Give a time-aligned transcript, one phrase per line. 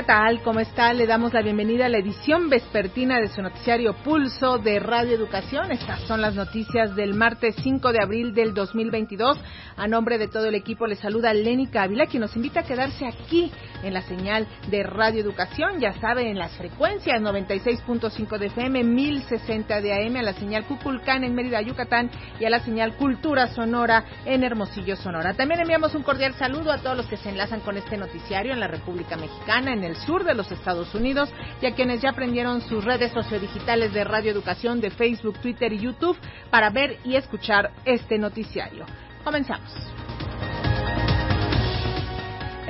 [0.00, 0.40] ¿Qué tal?
[0.40, 0.94] ¿Cómo está?
[0.94, 5.70] Le damos la bienvenida a la edición vespertina de su noticiario Pulso de Radio Educación.
[5.72, 9.38] Estas son las noticias del martes 5 de abril del 2022.
[9.76, 13.06] A nombre de todo el equipo le saluda Lénica Ávila, quien nos invita a quedarse
[13.06, 15.80] aquí en la señal de Radio Educación.
[15.80, 21.24] Ya sabe, en las frecuencias 96.5 de FM, 1060 de AM, a la señal Cuculcán
[21.24, 25.34] en Mérida, Yucatán y a la señal Cultura Sonora en Hermosillo, Sonora.
[25.34, 28.60] También enviamos un cordial saludo a todos los que se enlazan con este noticiario en
[28.60, 32.60] la República Mexicana, en el sur de los Estados Unidos y a quienes ya aprendieron
[32.62, 36.16] sus redes sociodigitales de Radio Educación de Facebook, Twitter y YouTube
[36.50, 38.86] para ver y escuchar este noticiario.
[39.24, 39.70] Comenzamos.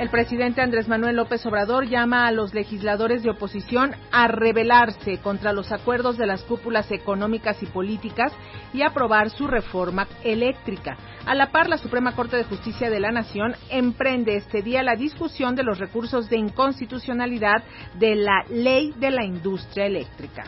[0.01, 5.53] El presidente Andrés Manuel López Obrador llama a los legisladores de oposición a rebelarse contra
[5.53, 8.33] los acuerdos de las cúpulas económicas y políticas
[8.73, 10.97] y aprobar su reforma eléctrica.
[11.27, 14.95] A la par, la Suprema Corte de Justicia de la Nación emprende este día la
[14.95, 17.61] discusión de los recursos de inconstitucionalidad
[17.99, 20.45] de la ley de la industria eléctrica.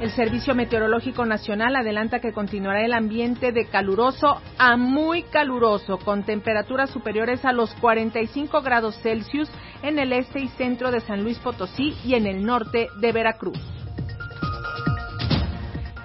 [0.00, 6.22] El Servicio Meteorológico Nacional adelanta que continuará el ambiente de caluroso a muy caluroso, con
[6.22, 9.50] temperaturas superiores a los 45 grados Celsius
[9.82, 13.58] en el este y centro de San Luis Potosí y en el norte de Veracruz.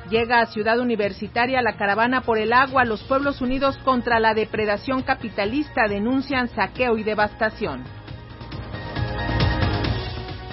[0.10, 2.86] Llega a Ciudad Universitaria la caravana por el agua.
[2.86, 7.84] Los pueblos unidos contra la depredación capitalista denuncian saqueo y devastación.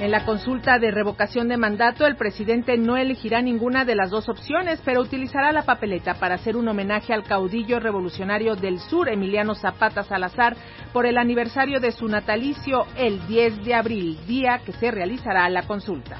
[0.00, 4.30] En la consulta de revocación de mandato, el presidente no elegirá ninguna de las dos
[4.30, 9.54] opciones, pero utilizará la papeleta para hacer un homenaje al caudillo revolucionario del sur, Emiliano
[9.54, 10.56] Zapata Salazar,
[10.94, 15.64] por el aniversario de su natalicio el 10 de abril, día que se realizará la
[15.64, 16.16] consulta.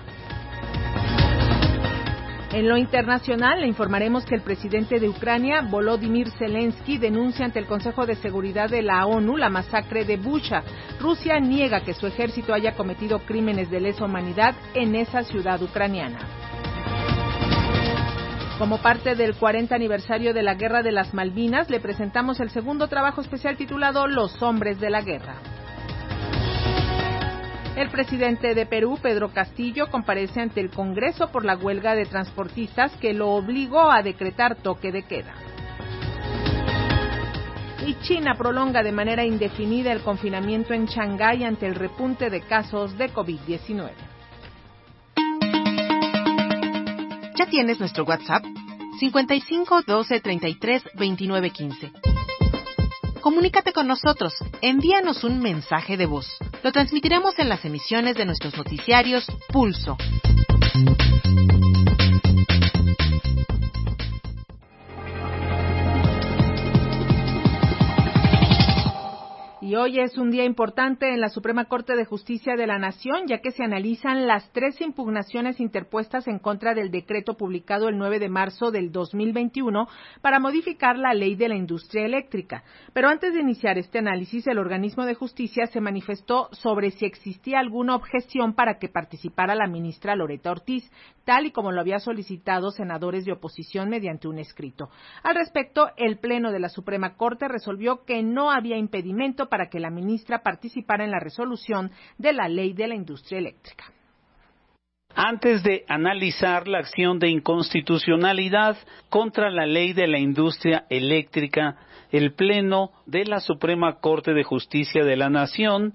[2.52, 7.66] En lo internacional, le informaremos que el presidente de Ucrania, Volodymyr Zelensky, denuncia ante el
[7.66, 10.64] Consejo de Seguridad de la ONU la masacre de Bucha.
[10.98, 16.18] Rusia niega que su ejército haya cometido crímenes de lesa humanidad en esa ciudad ucraniana.
[18.58, 22.88] Como parte del 40 aniversario de la Guerra de las Malvinas, le presentamos el segundo
[22.88, 25.36] trabajo especial titulado Los hombres de la guerra.
[27.76, 32.92] El presidente de Perú, Pedro Castillo, comparece ante el Congreso por la huelga de transportistas
[32.96, 35.34] que lo obligó a decretar toque de queda.
[37.86, 42.98] Y China prolonga de manera indefinida el confinamiento en Shanghái ante el repunte de casos
[42.98, 43.90] de COVID-19.
[47.36, 48.44] ¿Ya tienes nuestro WhatsApp?
[48.98, 51.92] 55 12 33 29 15.
[53.20, 56.38] Comunícate con nosotros, envíanos un mensaje de voz.
[56.62, 59.98] Lo transmitiremos en las emisiones de nuestros noticiarios Pulso.
[69.76, 73.38] Hoy es un día importante en la Suprema Corte de Justicia de la Nación, ya
[73.38, 78.28] que se analizan las tres impugnaciones interpuestas en contra del decreto publicado el 9 de
[78.28, 79.86] marzo del 2021
[80.22, 82.64] para modificar la ley de la industria eléctrica.
[82.92, 87.60] Pero antes de iniciar este análisis, el organismo de justicia se manifestó sobre si existía
[87.60, 90.90] alguna objeción para que participara la ministra Loreta Ortiz,
[91.24, 94.88] tal y como lo había solicitado senadores de oposición mediante un escrito.
[95.22, 99.80] Al respecto, el Pleno de la Suprema Corte resolvió que no había impedimento para que
[99.80, 103.84] la ministra participara en la resolución de la ley de la industria eléctrica.
[105.14, 108.76] Antes de analizar la acción de inconstitucionalidad
[109.08, 111.76] contra la ley de la industria eléctrica,
[112.12, 115.94] el Pleno de la Suprema Corte de Justicia de la Nación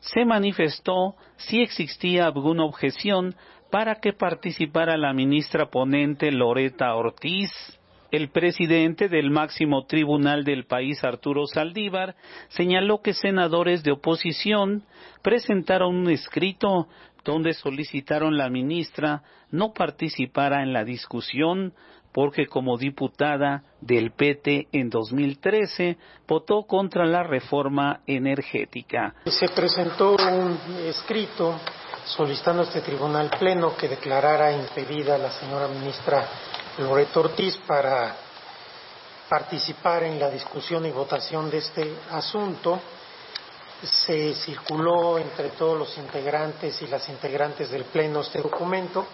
[0.00, 3.34] se manifestó si existía alguna objeción
[3.70, 7.50] para que participara la ministra ponente Loreta Ortiz
[8.16, 12.16] el presidente del máximo tribunal del país, Arturo Saldívar,
[12.48, 14.84] señaló que senadores de oposición
[15.22, 16.88] presentaron un escrito
[17.24, 21.74] donde solicitaron la ministra no participara en la discusión
[22.12, 29.14] porque como diputada del PT en 2013 votó contra la reforma energética.
[29.26, 31.60] Se presentó un escrito
[32.06, 36.26] solicitando a este tribunal pleno que declarara impedida a la señora ministra
[36.78, 38.14] Loreto Ortiz para
[39.30, 42.78] participar en la discusión y votación de este asunto.
[43.82, 49.06] Se circuló entre todos los integrantes y las integrantes del Pleno este documento.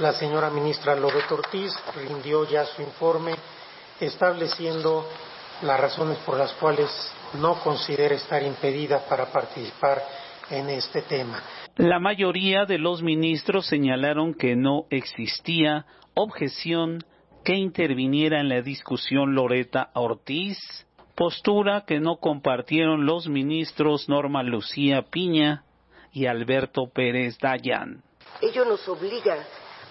[0.00, 3.34] La señora ministra Loreto Ortiz rindió ya su informe
[3.98, 5.06] estableciendo
[5.62, 6.90] las razones por las cuales
[7.34, 11.42] no considera estar impedida para participar en este tema.
[11.76, 17.04] La mayoría de los ministros señalaron que no existía objeción
[17.44, 20.58] que interviniera en la discusión Loreta Ortiz,
[21.14, 25.64] postura que no compartieron los ministros Norma Lucía Piña
[26.12, 28.02] y Alberto Pérez Dayan.
[28.40, 29.36] Ello nos obliga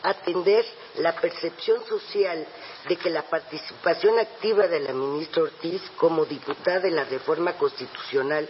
[0.04, 0.64] a atender
[1.00, 2.46] la percepción social
[2.88, 8.48] de que la participación activa de la ministra Ortiz como diputada de la reforma constitucional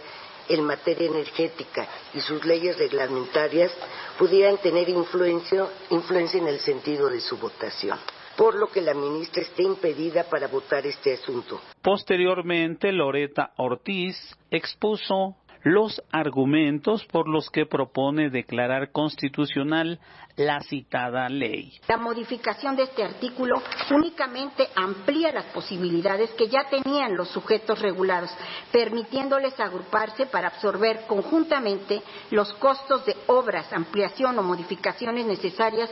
[0.48, 3.72] en materia energética y sus leyes reglamentarias
[4.18, 7.98] pudieran tener influencia, influencia en el sentido de su votación
[8.36, 11.60] por lo que la ministra esté impedida para votar este asunto.
[11.82, 14.16] Posteriormente, Loreta Ortiz
[14.48, 19.98] expuso los argumentos por los que propone declarar constitucional
[20.36, 21.80] la citada ley.
[21.88, 23.60] La modificación de este artículo
[23.90, 28.30] únicamente amplía las posibilidades que ya tenían los sujetos regulados,
[28.70, 35.90] permitiéndoles agruparse para absorber conjuntamente los costos de obras, ampliación o modificaciones necesarias,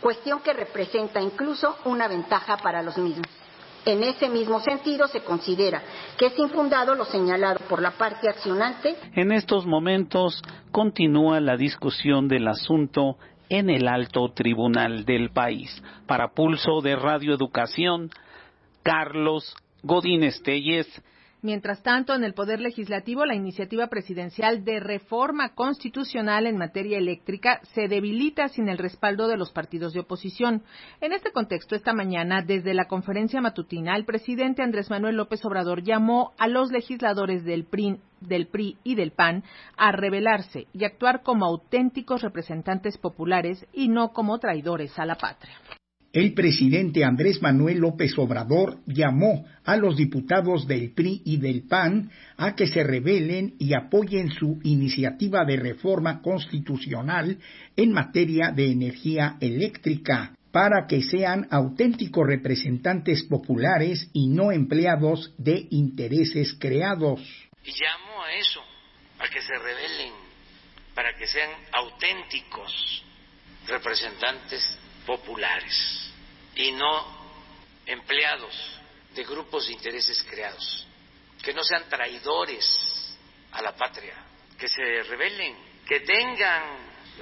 [0.00, 3.28] cuestión que representa incluso una ventaja para los mismos.
[3.86, 5.82] En ese mismo sentido, se considera
[6.18, 8.96] que es infundado lo señalado por la parte accionante.
[9.14, 15.82] En estos momentos continúa la discusión del asunto en el alto tribunal del país.
[16.06, 18.10] Para Pulso de Radio Educación,
[18.82, 20.88] Carlos Godínez Telles,
[21.44, 27.60] Mientras tanto, en el Poder Legislativo, la iniciativa presidencial de reforma constitucional en materia eléctrica
[27.74, 30.62] se debilita sin el respaldo de los partidos de oposición.
[31.02, 35.82] En este contexto, esta mañana, desde la conferencia matutina, el presidente Andrés Manuel López Obrador
[35.82, 39.44] llamó a los legisladores del PRI, del PRI y del PAN
[39.76, 45.60] a rebelarse y actuar como auténticos representantes populares y no como traidores a la patria
[46.14, 52.08] el presidente Andrés Manuel López Obrador llamó a los diputados del PRI y del PAN
[52.36, 57.38] a que se rebelen y apoyen su iniciativa de reforma constitucional
[57.76, 65.66] en materia de energía eléctrica para que sean auténticos representantes populares y no empleados de
[65.70, 67.20] intereses creados.
[67.64, 68.60] Y llamo a eso,
[69.18, 70.12] a que se rebelen,
[70.94, 73.02] para que sean auténticos
[73.66, 76.03] representantes populares
[76.56, 77.04] y no
[77.86, 78.80] empleados
[79.14, 80.86] de grupos de intereses creados,
[81.42, 83.16] que no sean traidores
[83.52, 84.14] a la patria,
[84.58, 85.54] que se rebelen,
[85.86, 86.62] que tengan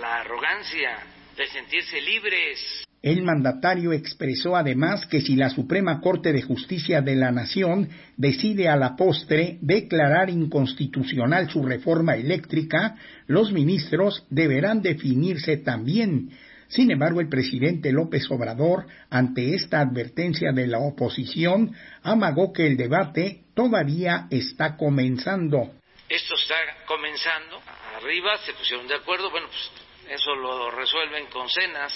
[0.01, 0.99] la arrogancia
[1.37, 2.85] de sentirse libres.
[3.03, 8.69] El mandatario expresó además que si la Suprema Corte de Justicia de la Nación decide
[8.69, 12.97] a la postre declarar inconstitucional su reforma eléctrica,
[13.27, 16.31] los ministros deberán definirse también
[16.73, 22.79] sin embargo, el presidente López Obrador, ante esta advertencia de la oposición, amagó que el
[22.79, 25.71] debate todavía está comenzando.
[26.09, 27.61] Esto está comenzando.
[27.97, 29.31] Arriba se pusieron de acuerdo.
[29.31, 31.93] Bueno, pues eso lo resuelven con cenas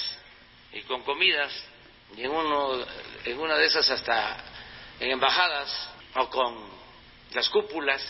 [0.74, 1.52] y con comidas.
[2.14, 2.84] Y en, uno,
[3.24, 4.44] en una de esas hasta
[5.00, 6.54] en embajadas o con
[7.32, 8.02] las cúpulas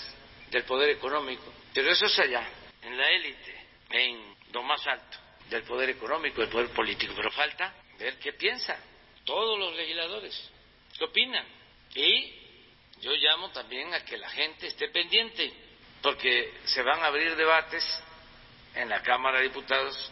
[0.50, 1.44] del poder económico.
[1.72, 2.44] Pero eso es allá,
[2.82, 3.54] en la élite,
[3.90, 8.78] en lo más alto del poder económico, del poder político, pero falta ver qué piensan
[9.24, 10.50] todos los legisladores,
[10.96, 11.44] qué opinan.
[11.94, 12.32] Y
[13.00, 15.52] yo llamo también a que la gente esté pendiente,
[16.02, 17.84] porque se van a abrir debates
[18.74, 20.10] en la Cámara de Diputados,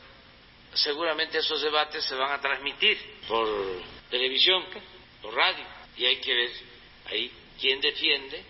[0.75, 2.99] seguramente esos debates se van a transmitir
[3.29, 3.49] por
[4.11, 4.65] televisión,
[5.23, 5.65] por radio,
[5.97, 6.51] y hay que ver
[7.07, 8.43] ahí quién defiende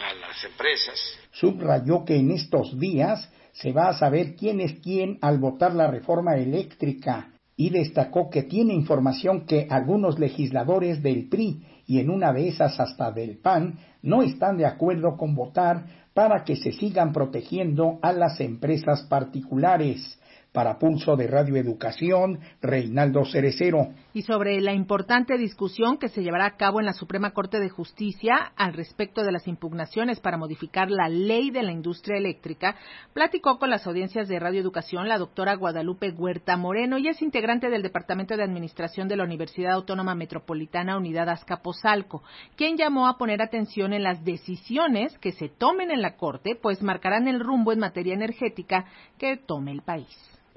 [0.00, 1.18] a las empresas.
[1.32, 5.90] Subrayó que en estos días se va a saber quién es quién al votar la
[5.90, 12.32] reforma eléctrica y destacó que tiene información que algunos legisladores del PRI y en una
[12.32, 17.12] de esas hasta del PAN no están de acuerdo con votar para que se sigan
[17.12, 20.18] protegiendo a las empresas particulares.
[20.52, 23.88] Para Pulso de Radio Educación, Reinaldo Cerecero.
[24.12, 27.68] Y sobre la importante discusión que se llevará a cabo en la Suprema Corte de
[27.68, 32.74] Justicia al respecto de las impugnaciones para modificar la ley de la industria eléctrica,
[33.12, 37.70] platicó con las audiencias de Radio Educación la doctora Guadalupe Huerta Moreno y es integrante
[37.70, 42.24] del Departamento de Administración de la Universidad Autónoma Metropolitana Unidad Azcapotzalco,
[42.56, 46.82] quien llamó a poner atención en las decisiones que se tomen en la Corte, pues
[46.82, 50.08] marcarán el rumbo en materia energética que tome el país.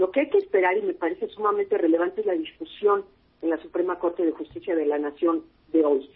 [0.04, 3.06] Lo que hay que esperar, y me parece sumamente relevante, es la discusión
[3.42, 6.10] en la Suprema Corte de Justicia de la Nación de hoy.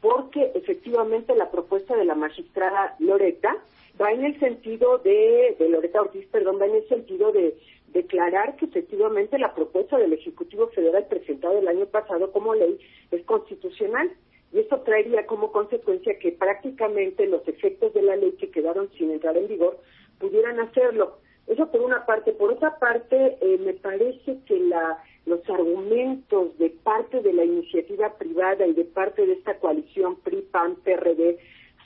[0.00, 3.56] Porque efectivamente la propuesta de la magistrada Loreta
[4.02, 7.56] va en el sentido de, de Loreta Ortiz, perdón, va en el sentido de
[7.92, 12.80] declarar que efectivamente la propuesta del Ejecutivo Federal presentada el año pasado como ley
[13.12, 14.10] es constitucional.
[14.52, 19.12] Y esto traería como consecuencia que prácticamente los efectos de la ley que quedaron sin
[19.12, 19.78] entrar en vigor
[20.18, 21.18] pudieran hacerlo.
[21.48, 22.32] Eso por una parte.
[22.32, 28.14] Por otra parte, eh, me parece que la, los argumentos de parte de la iniciativa
[28.18, 31.38] privada y de parte de esta coalición PRI-PAN-PRD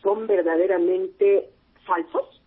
[0.02, 1.48] son verdaderamente
[1.86, 2.42] falsos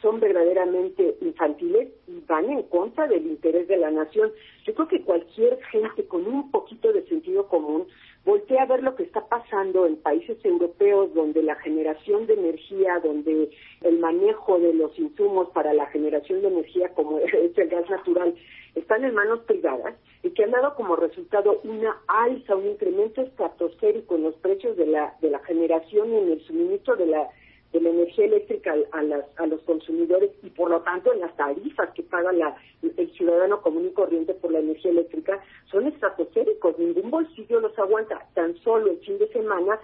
[0.00, 4.32] son verdaderamente infantiles y van en contra del interés de la nación.
[4.64, 7.86] Yo creo que cualquier gente con un poquito de sentido común
[8.28, 13.00] voltea a ver lo que está pasando en países europeos donde la generación de energía,
[13.02, 13.48] donde
[13.80, 18.34] el manejo de los insumos para la generación de energía, como es el gas natural,
[18.74, 24.16] están en manos privadas y que han dado como resultado una alza, un incremento estratosférico
[24.16, 27.30] en los precios de la, de la generación y en el suministro de la
[27.72, 31.36] de la energía eléctrica a, las, a los consumidores y por lo tanto en las
[31.36, 36.78] tarifas que paga la, el ciudadano común y corriente por la energía eléctrica son estratosféricos,
[36.78, 38.26] ningún bolsillo los aguanta.
[38.34, 39.78] Tan solo el fin de semana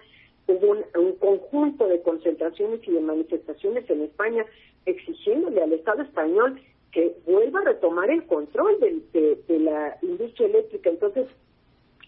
[0.47, 4.47] hubo un, conjunto de concentraciones y de manifestaciones en España
[4.87, 6.61] exigiéndole al Estado español
[6.91, 10.91] que vuelva a retomar el control de, de, la industria eléctrica.
[10.91, 11.27] Entonces,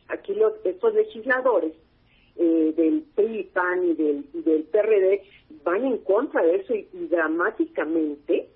[0.09, 1.73] aquí los, estos legisladores
[2.39, 5.23] eh, del PRI, PAN y del, del PRD
[5.65, 8.49] van en contra de eso y, dramáticamente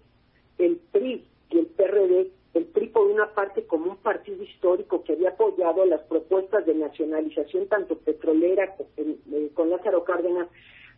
[0.59, 5.15] el PRI y el PRD, el PRI por una parte como un partido histórico que
[5.15, 10.49] había apoyado las propuestas de nacionalización tanto petrolera eh, con Lázaro Cárdenas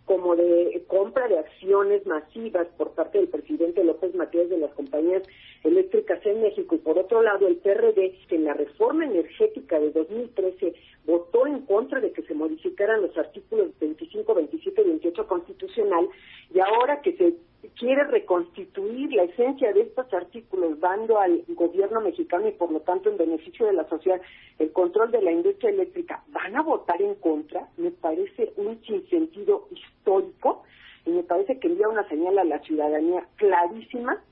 [0.04, 5.22] como de compra de acciones masivas por parte del presidente López Mateos de las compañías
[5.62, 9.92] eléctricas en México y por otro lado el PRD que en la reforma energética de
[9.92, 10.74] 2013
[11.06, 16.09] votó en contra de que se modificaran los artículos 25, 27 y 28 constitucional
[16.54, 17.35] y ahora que se
[17.71, 23.11] quiere reconstituir la esencia de estos artículos dando al gobierno mexicano y por lo tanto
[23.11, 24.21] en beneficio de la sociedad
[24.59, 29.68] el control de la industria eléctrica, van a votar en contra, me parece un sinsentido
[29.71, 30.62] histórico
[31.04, 34.23] y me parece que envía una señal a la ciudadanía clarísima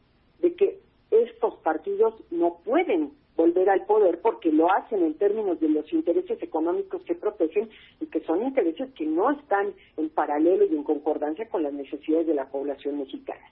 [0.41, 0.79] de que
[1.11, 6.43] estos partidos no pueden volver al poder porque lo hacen en términos de los intereses
[6.43, 7.69] económicos que protegen
[8.01, 12.27] y que son intereses que no están en paralelo y en concordancia con las necesidades
[12.27, 13.51] de la población mexicana.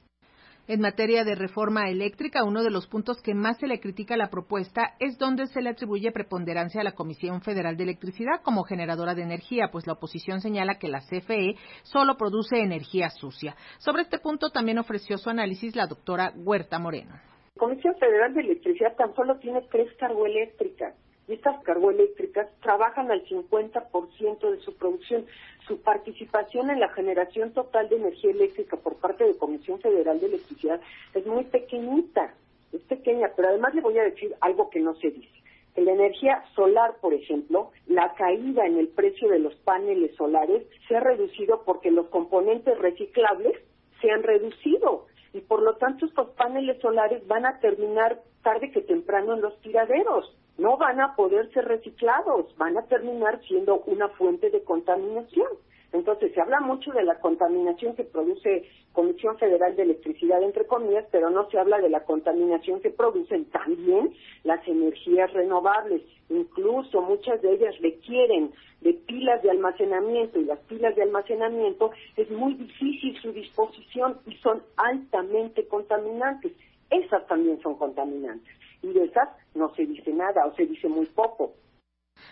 [0.68, 4.18] En materia de reforma eléctrica, uno de los puntos que más se le critica a
[4.18, 8.64] la propuesta es donde se le atribuye preponderancia a la Comisión Federal de Electricidad como
[8.64, 11.54] generadora de energía, pues la oposición señala que la CFE
[11.84, 13.56] solo produce energía sucia.
[13.78, 17.14] Sobre este punto también ofreció su análisis la doctora Huerta Moreno.
[17.58, 20.94] Comisión Federal de Electricidad tan solo tiene tres carboeléctricas
[21.28, 25.26] y estas carboeléctricas trabajan al 50% de su producción.
[25.66, 30.26] Su participación en la generación total de energía eléctrica por parte de Comisión Federal de
[30.26, 30.80] Electricidad
[31.12, 32.32] es muy pequeñita,
[32.72, 35.28] es pequeña, pero además le voy a decir algo que no se dice.
[35.74, 40.66] En la energía solar, por ejemplo, la caída en el precio de los paneles solares
[40.88, 43.54] se ha reducido porque los componentes reciclables
[44.00, 48.80] se han reducido y por lo tanto estos paneles solares van a terminar tarde que
[48.80, 50.34] temprano en los tiraderos.
[50.56, 55.48] No van a poder ser reciclados, van a terminar siendo una fuente de contaminación.
[55.92, 61.06] Entonces, se habla mucho de la contaminación que produce Comisión Federal de Electricidad, entre comillas,
[61.10, 64.12] pero no se habla de la contaminación que producen también
[64.44, 66.02] las energías renovables.
[66.28, 72.30] Incluso muchas de ellas requieren de pilas de almacenamiento y las pilas de almacenamiento es
[72.30, 76.52] muy difícil su disposición y son altamente contaminantes.
[76.90, 81.06] Esas también son contaminantes y de esas no se dice nada o se dice muy
[81.06, 81.52] poco.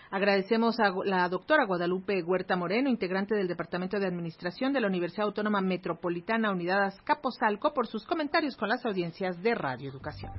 [0.09, 5.27] Agradecemos a la doctora Guadalupe Huerta Moreno, integrante del Departamento de Administración de la Universidad
[5.27, 10.31] Autónoma Metropolitana Unidad Azcapotzalco, por sus comentarios con las audiencias de Radio Educación.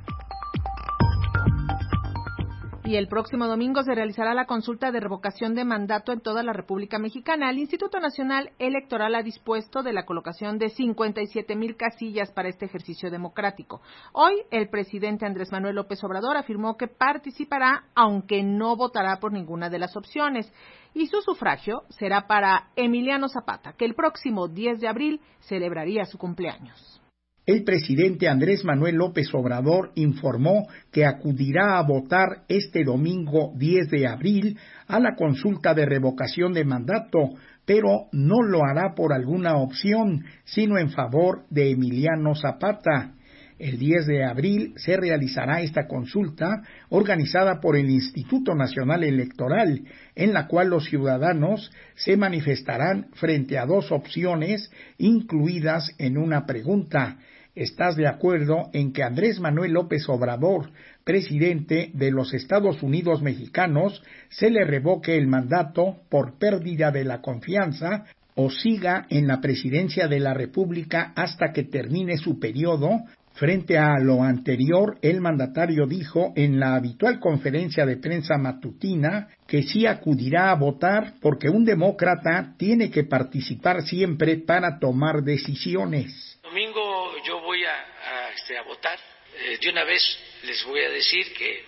[2.89, 6.55] Y el próximo domingo se realizará la consulta de revocación de mandato en toda la
[6.55, 7.51] República Mexicana.
[7.51, 12.65] El Instituto Nacional Electoral ha dispuesto de la colocación de 57 mil casillas para este
[12.65, 13.83] ejercicio democrático.
[14.15, 19.69] Hoy, el presidente Andrés Manuel López Obrador afirmó que participará, aunque no votará por ninguna
[19.69, 20.51] de las opciones.
[20.95, 26.17] Y su sufragio será para Emiliano Zapata, que el próximo 10 de abril celebraría su
[26.17, 27.03] cumpleaños
[27.49, 34.07] el presidente Andrés Manuel López Obrador informó que acudirá a votar este domingo 10 de
[34.07, 37.21] abril a la consulta de revocación de mandato,
[37.65, 43.15] pero no lo hará por alguna opción, sino en favor de Emiliano Zapata.
[43.59, 50.35] El 10 de abril se realizará esta consulta organizada por el Instituto Nacional Electoral, en
[50.35, 57.17] la cual los ciudadanos se manifestarán frente a dos opciones incluidas en una pregunta.
[57.59, 60.71] ¿Estás de acuerdo en que Andrés Manuel López Obrador,
[61.03, 67.21] presidente de los Estados Unidos mexicanos, se le revoque el mandato por pérdida de la
[67.21, 68.05] confianza
[68.37, 73.01] o siga en la presidencia de la República hasta que termine su periodo
[73.39, 79.63] Frente a lo anterior, el mandatario dijo en la habitual conferencia de prensa matutina que
[79.63, 86.38] sí acudirá a votar porque un demócrata tiene que participar siempre para tomar decisiones.
[86.49, 88.99] Domingo yo voy a, este, votar.
[89.35, 90.03] Eh, de una vez
[90.45, 91.63] les voy a decir que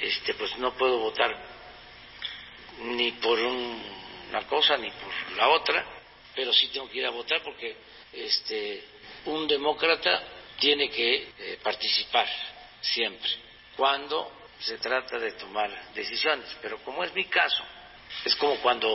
[0.00, 1.36] este, pues no puedo votar
[2.80, 5.84] ni por una cosa ni por la otra,
[6.34, 7.76] pero sí tengo que ir a votar porque
[8.10, 8.84] este,
[9.26, 10.22] un demócrata
[10.58, 12.26] tiene que eh, participar
[12.80, 13.30] siempre
[13.76, 16.56] cuando se trata de tomar decisiones.
[16.62, 17.62] Pero como es mi caso,
[18.24, 18.88] es como cuando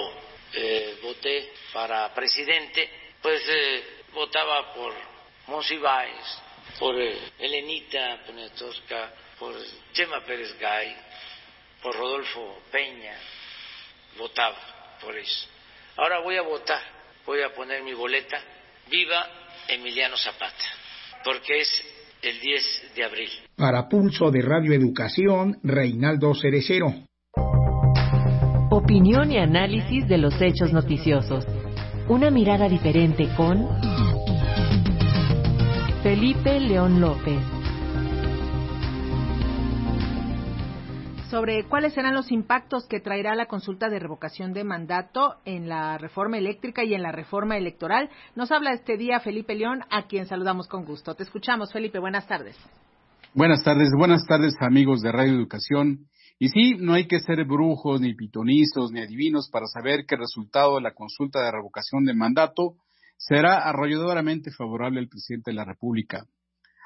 [0.53, 2.89] eh, voté para presidente,
[3.21, 5.10] pues eh, votaba por
[5.51, 6.41] Monsiváis,
[6.79, 6.95] por
[7.39, 9.53] Elenita Poniatowska, por
[9.93, 10.95] Chema Pérez Gay,
[11.83, 13.15] por Rodolfo Peña,
[14.17, 14.57] votaba
[15.01, 15.47] por eso.
[15.97, 16.81] Ahora voy a votar,
[17.25, 18.41] voy a poner mi boleta,
[18.89, 19.27] viva
[19.67, 20.81] Emiliano Zapata
[21.23, 21.69] porque es
[22.21, 23.29] el 10 de abril.
[23.55, 26.87] Para Pulso de Radio Educación, Reinaldo Cerecero.
[28.69, 31.45] Opinión y análisis de los hechos noticiosos.
[32.07, 33.67] Una mirada diferente con
[36.03, 37.39] Felipe León López.
[41.29, 45.97] sobre cuáles serán los impactos que traerá la consulta de revocación de mandato en la
[45.97, 48.09] reforma eléctrica y en la reforma electoral.
[48.35, 51.15] Nos habla este día Felipe León, a quien saludamos con gusto.
[51.15, 51.99] Te escuchamos, Felipe.
[51.99, 52.57] Buenas tardes.
[53.33, 56.07] Buenas tardes, buenas tardes amigos de Radio Educación.
[56.37, 60.21] Y sí, no hay que ser brujos, ni pitonizos, ni adivinos para saber que el
[60.21, 62.73] resultado de la consulta de revocación de mandato
[63.27, 66.25] será arrolladoramente favorable al presidente de la República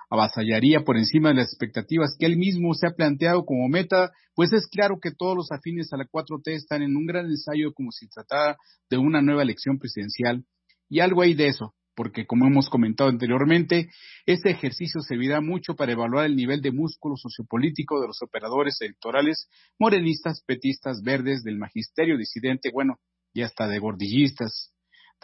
[0.10, 4.54] avasallaría por encima de las expectativas que él mismo se ha planteado como meta, pues
[4.54, 7.92] es claro que todos los afines a la 4T están en un gran ensayo como
[7.92, 8.58] si tratara
[8.90, 10.46] de una nueva elección presidencial.
[10.90, 13.90] Y algo hay de eso, porque como hemos comentado anteriormente,
[14.26, 19.48] este ejercicio servirá mucho para evaluar el nivel de músculo sociopolítico de los operadores electorales
[19.80, 23.00] morenistas, petistas, verdes, del magisterio disidente, bueno,
[23.34, 24.75] y hasta de gordillistas.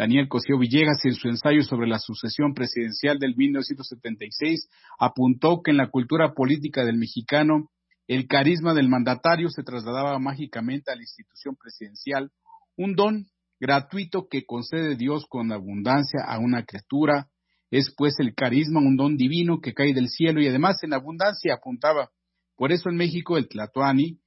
[0.02, 5.78] Daniel Cosío Villegas, en su ensayo sobre la sucesión presidencial del 1976, apuntó que en
[5.78, 7.70] la cultura política del mexicano,
[8.08, 12.32] el carisma del mandatario se trasladaba mágicamente a la institución presidencial,
[12.76, 13.28] un don
[13.60, 17.28] gratuito que concede Dios con abundancia a una criatura,
[17.70, 21.54] es pues el carisma un don divino que cae del cielo y además en abundancia
[21.54, 22.10] apuntaba.
[22.56, 24.20] Por eso en México el Tlatoani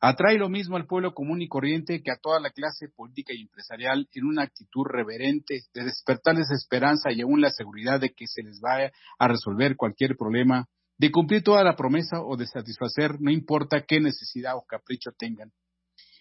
[0.00, 3.42] Atrae lo mismo al pueblo común y corriente que a toda la clase política y
[3.42, 8.42] empresarial en una actitud reverente de despertarles esperanza y aún la seguridad de que se
[8.42, 10.66] les va a resolver cualquier problema,
[10.98, 15.52] de cumplir toda la promesa o de satisfacer no importa qué necesidad o capricho tengan.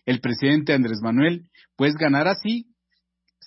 [0.06, 2.75] El presidente Andrés Manuel, pues ganará sí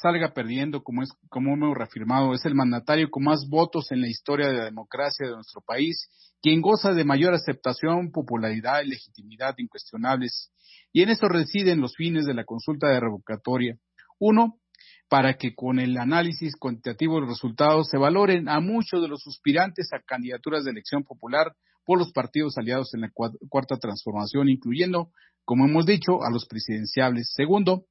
[0.01, 4.09] salga perdiendo, como, es, como hemos reafirmado, es el mandatario con más votos en la
[4.09, 6.09] historia de la democracia de nuestro país,
[6.41, 10.53] quien goza de mayor aceptación, popularidad y legitimidad incuestionables.
[10.93, 13.77] Y en eso residen los fines de la consulta de revocatoria.
[14.19, 14.59] Uno,
[15.09, 19.23] para que con el análisis cuantitativo de los resultados se valoren a muchos de los
[19.23, 23.11] suspirantes a candidaturas de elección popular por los partidos aliados en la
[23.49, 25.11] cuarta transformación, incluyendo,
[25.45, 27.33] como hemos dicho, a los presidenciables.
[27.35, 27.87] Segundo,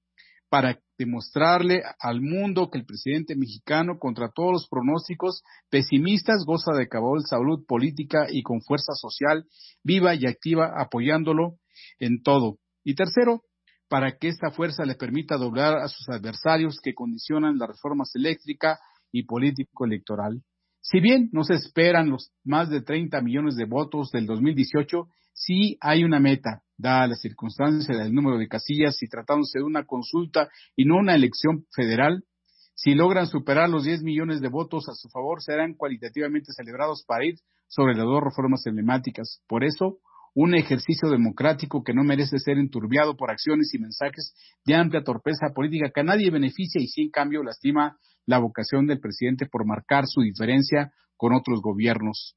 [0.49, 6.87] para demostrarle al mundo que el presidente mexicano, contra todos los pronósticos pesimistas, goza de
[6.87, 9.45] cabal salud política y con fuerza social
[9.83, 11.57] viva y activa, apoyándolo
[11.99, 12.57] en todo.
[12.83, 13.43] Y tercero,
[13.89, 18.79] para que esta fuerza le permita doblar a sus adversarios que condicionan las reformas eléctrica
[19.11, 20.41] y político-electoral.
[20.81, 25.07] Si bien no se esperan los más de 30 millones de votos del 2018,
[25.37, 29.85] sí hay una meta, dada la circunstancia del número de casillas y tratándose de una
[29.85, 32.23] consulta y no una elección federal,
[32.73, 37.25] si logran superar los 10 millones de votos a su favor, serán cualitativamente celebrados para
[37.25, 37.35] ir
[37.67, 39.41] sobre las dos reformas emblemáticas.
[39.47, 39.99] Por eso,
[40.33, 44.33] un ejercicio democrático que no merece ser enturbiado por acciones y mensajes
[44.65, 48.85] de amplia torpeza política que a nadie beneficia y sí, en cambio, lastima la vocación
[48.87, 52.35] del presidente por marcar su diferencia con otros gobiernos.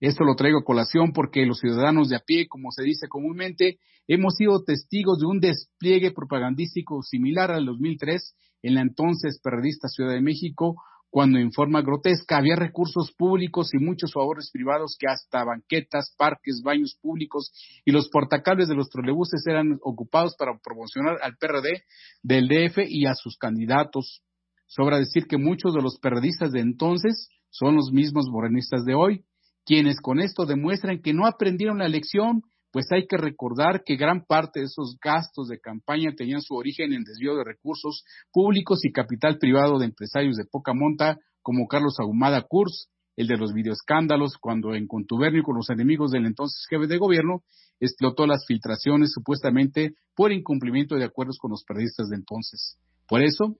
[0.00, 3.78] Esto lo traigo a colación porque los ciudadanos de a pie, como se dice comúnmente,
[4.06, 10.12] hemos sido testigos de un despliegue propagandístico similar al 2003 en la entonces periodista Ciudad
[10.12, 10.76] de México,
[11.10, 16.60] cuando en forma grotesca había recursos públicos y muchos favores privados que hasta banquetas, parques,
[16.62, 17.50] baños públicos
[17.84, 21.82] y los portacables de los trolebuses eran ocupados para promocionar al PRD
[22.22, 24.22] del DF y a sus candidatos.
[24.66, 29.24] Sobra decir que muchos de los periodistas de entonces son los mismos morenistas de hoy,
[29.68, 32.40] quienes con esto demuestran que no aprendieron la lección
[32.72, 36.94] pues hay que recordar que gran parte de esos gastos de campaña tenían su origen
[36.94, 38.02] en desvío de recursos
[38.32, 43.36] públicos y capital privado de empresarios de poca monta como Carlos Ahumada Kurz, el de
[43.36, 47.42] los videoescándalos, cuando en contubernio con los enemigos del entonces jefe de gobierno
[47.78, 52.78] explotó las filtraciones supuestamente por incumplimiento de acuerdos con los periodistas de entonces.
[53.06, 53.56] Por eso,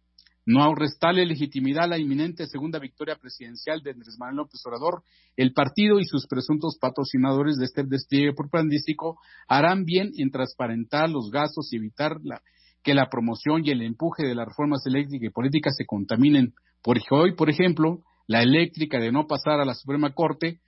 [0.48, 5.02] no restarle legitimidad a la inminente segunda victoria presidencial de Andrés Manuel López Obrador,
[5.36, 11.30] el partido y sus presuntos patrocinadores de este despliegue propagandístico harán bien en transparentar los
[11.30, 12.16] gastos y evitar
[12.82, 16.54] que la promoción y el empuje de las reformas eléctricas y políticas se contaminen.
[16.82, 20.60] Porque hoy, por ejemplo, la eléctrica de no pasar a la Suprema Corte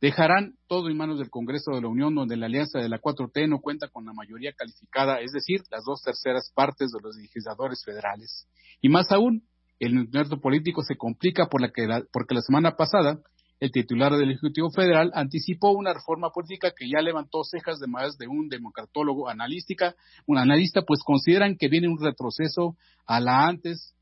[0.00, 3.48] dejarán todo en manos del Congreso de la Unión, donde la alianza de la 4T
[3.48, 7.82] no cuenta con la mayoría calificada, es decir, las dos terceras partes de los legisladores
[7.84, 8.46] federales.
[8.80, 9.42] Y más aún,
[9.78, 13.20] el neto político se complica por la que porque la semana pasada
[13.58, 18.18] el titular del Ejecutivo Federal anticipó una reforma política que ya levantó cejas de más
[18.18, 19.94] de un democratólogo analística,
[20.26, 23.95] un analista, pues consideran que viene un retroceso a la antes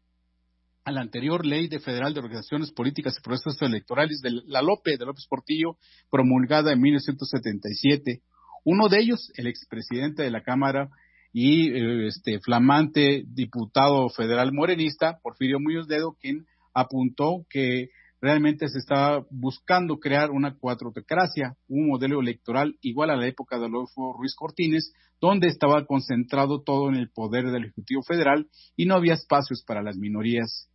[0.85, 4.99] a la anterior ley de federal de organizaciones políticas y procesos electorales de la Lope
[4.99, 5.79] de López Portillo,
[6.11, 8.21] promulgada en 1977.
[8.65, 10.91] Uno de ellos, el expresidente de la Cámara
[11.33, 17.89] y eh, este flamante diputado federal morenista, Porfirio Muñoz Dedo, quien apuntó que
[18.21, 23.67] realmente se estaba buscando crear una cuatrotecracia, un modelo electoral igual a la época de
[23.67, 28.95] Adolfo Ruiz Cortines, donde estaba concentrado todo en el poder del Ejecutivo Federal y no
[28.95, 30.69] había espacios para las minorías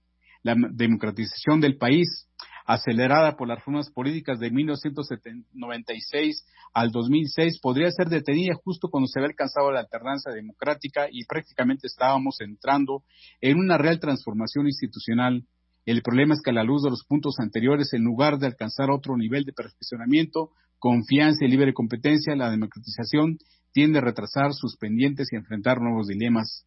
[0.43, 2.27] la democratización del país,
[2.65, 9.19] acelerada por las reformas políticas de 1996 al 2006, podría ser detenida justo cuando se
[9.19, 13.03] había alcanzado la alternancia democrática y prácticamente estábamos entrando
[13.41, 15.45] en una real transformación institucional.
[15.85, 18.91] El problema es que a la luz de los puntos anteriores, en lugar de alcanzar
[18.91, 23.39] otro nivel de perfeccionamiento, confianza y libre competencia, la democratización
[23.71, 26.65] tiende a retrasar sus pendientes y enfrentar nuevos dilemas.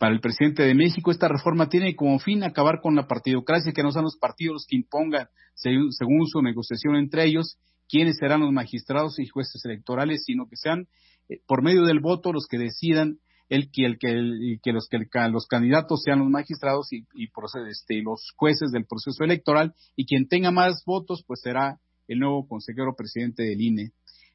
[0.00, 3.82] Para el presidente de México, esta reforma tiene como fin acabar con la partidocracia, que
[3.82, 8.50] no sean los partidos los que impongan, según su negociación entre ellos, quiénes serán los
[8.50, 10.88] magistrados y jueces electorales, sino que sean
[11.28, 13.18] eh, por medio del voto los que decidan
[13.50, 17.28] el que, el que, que, los, que los candidatos sean los magistrados y, y
[17.68, 22.48] este, los jueces del proceso electoral y quien tenga más votos pues será el nuevo
[22.48, 23.90] consejero presidente del INE.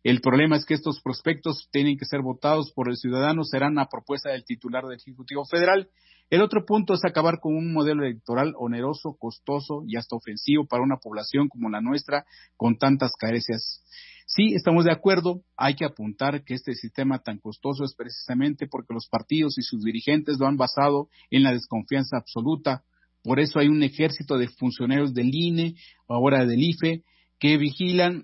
[0.06, 3.88] El problema es que estos prospectos tienen que ser votados por el ciudadano, serán a
[3.88, 5.90] propuesta del titular del Ejecutivo Federal.
[6.30, 10.84] El otro punto es acabar con un modelo electoral oneroso, costoso y hasta ofensivo para
[10.84, 12.24] una población como la nuestra
[12.56, 13.84] con tantas carencias.
[14.28, 18.94] Sí, estamos de acuerdo, hay que apuntar que este sistema tan costoso es precisamente porque
[18.94, 22.84] los partidos y sus dirigentes lo han basado en la desconfianza absoluta.
[23.24, 25.74] Por eso hay un ejército de funcionarios del INE,
[26.08, 27.04] ahora del IFE,
[27.40, 28.24] que vigilan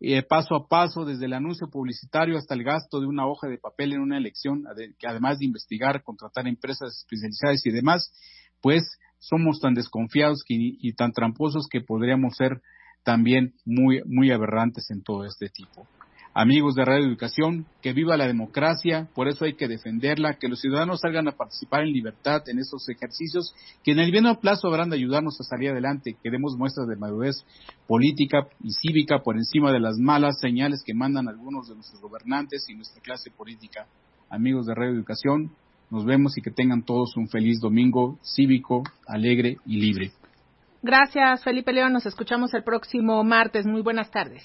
[0.00, 3.58] eh, paso a paso, desde el anuncio publicitario hasta el gasto de una hoja de
[3.58, 4.64] papel en una elección,
[4.98, 8.12] que además de investigar, contratar empresas especializadas y demás,
[8.60, 12.60] pues somos tan desconfiados y tan tramposos que podríamos ser
[13.02, 15.86] también muy, muy aberrantes en todo este tipo
[16.36, 20.60] amigos de Radio Educación, que viva la democracia, por eso hay que defenderla, que los
[20.60, 24.90] ciudadanos salgan a participar en libertad en estos ejercicios, que en el bien plazo habrán
[24.90, 27.42] de ayudarnos a salir adelante, que demos muestras de madurez
[27.86, 32.66] política y cívica por encima de las malas señales que mandan algunos de nuestros gobernantes
[32.68, 33.86] y nuestra clase política.
[34.28, 35.52] Amigos de Radio Educación,
[35.90, 40.10] nos vemos y que tengan todos un feliz domingo cívico, alegre y libre.
[40.82, 41.94] Gracias, Felipe León.
[41.94, 43.64] Nos escuchamos el próximo martes.
[43.64, 44.44] Muy buenas tardes.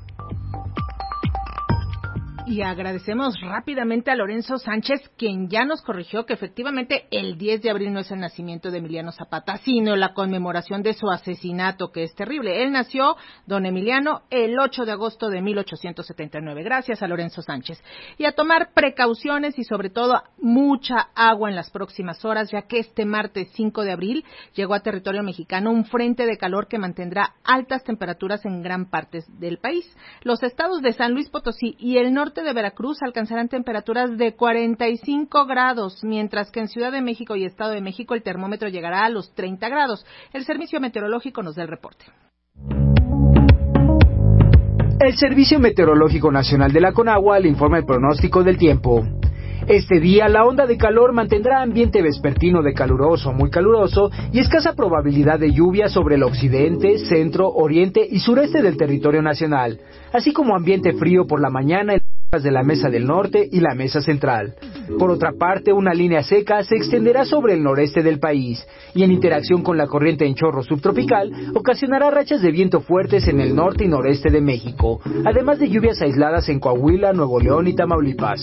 [2.47, 7.69] Y agradecemos rápidamente a Lorenzo Sánchez, quien ya nos corrigió que efectivamente el 10 de
[7.69, 12.03] abril no es el nacimiento de Emiliano Zapata, sino la conmemoración de su asesinato, que
[12.03, 12.63] es terrible.
[12.63, 16.63] Él nació, don Emiliano, el 8 de agosto de 1879.
[16.63, 17.81] Gracias a Lorenzo Sánchez.
[18.17, 22.79] Y a tomar precauciones y sobre todo mucha agua en las próximas horas, ya que
[22.79, 24.25] este martes 5 de abril
[24.55, 29.19] llegó a territorio mexicano un frente de calor que mantendrá altas temperaturas en gran parte
[29.37, 29.85] del país.
[30.23, 35.45] Los estados de San Luis Potosí y el norte de Veracruz alcanzarán temperaturas de 45
[35.45, 39.09] grados, mientras que en Ciudad de México y Estado de México el termómetro llegará a
[39.09, 40.05] los 30 grados.
[40.31, 42.05] El Servicio Meteorológico nos da el reporte.
[45.01, 49.03] El Servicio Meteorológico Nacional de la Conagua le informa el pronóstico del tiempo.
[49.67, 54.39] Este día la onda de calor mantendrá ambiente vespertino de caluroso a muy caluroso y
[54.39, 59.79] escasa probabilidad de lluvia sobre el occidente, centro, oriente y sureste del territorio nacional,
[60.13, 61.93] así como ambiente frío por la mañana
[62.39, 64.53] de la mesa del norte y la mesa central.
[64.97, 69.11] Por otra parte, una línea seca se extenderá sobre el noreste del país y en
[69.11, 73.83] interacción con la corriente en chorro subtropical ocasionará rachas de viento fuertes en el norte
[73.83, 78.41] y noreste de México, además de lluvias aisladas en Coahuila, Nuevo León y Tamaulipas.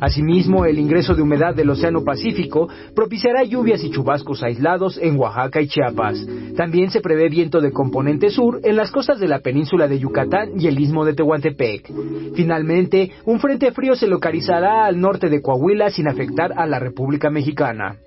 [0.00, 5.60] Asimismo, el ingreso de humedad del Océano Pacífico propiciará lluvias y chubascos aislados en Oaxaca
[5.60, 6.26] y Chiapas.
[6.56, 10.58] También se prevé viento de componente sur en las costas de la península de Yucatán
[10.58, 11.92] y el istmo de Tehuantepec.
[12.34, 17.30] Finalmente, un frente frío se localizará al norte de Coahuila sin afectar a la República
[17.30, 17.98] Mexicana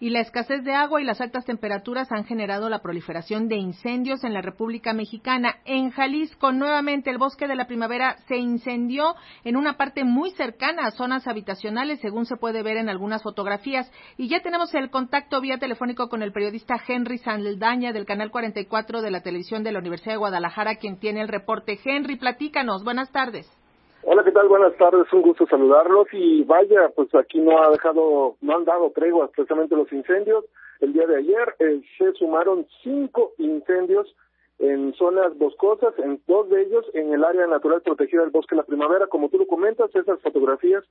[0.00, 4.24] y la escasez de agua y las altas temperaturas han generado la proliferación de incendios
[4.24, 5.56] en la República Mexicana.
[5.66, 10.86] En Jalisco, nuevamente el bosque de la primavera se incendió en una parte muy cercana
[10.86, 13.92] a zonas habitacionales, según se puede ver en algunas fotografías.
[14.16, 19.02] Y ya tenemos el contacto vía telefónico con el periodista Henry Sandaña del canal 44
[19.02, 21.78] de la televisión de la Universidad de Guadalajara, quien tiene el reporte.
[21.84, 22.84] Henry, platícanos.
[22.84, 23.59] Buenas tardes.
[24.02, 24.48] Hola, ¿qué tal?
[24.48, 28.90] Buenas tardes, un gusto saludarlos y vaya, pues aquí no ha dejado, no han dado
[28.92, 30.46] tregua precisamente los incendios.
[30.80, 34.16] El día de ayer eh, se sumaron cinco incendios
[34.58, 38.62] en zonas boscosas, en dos de ellos en el área natural protegida del bosque de
[38.62, 39.06] la primavera.
[39.06, 40.82] Como tú lo comentas, esas fotografías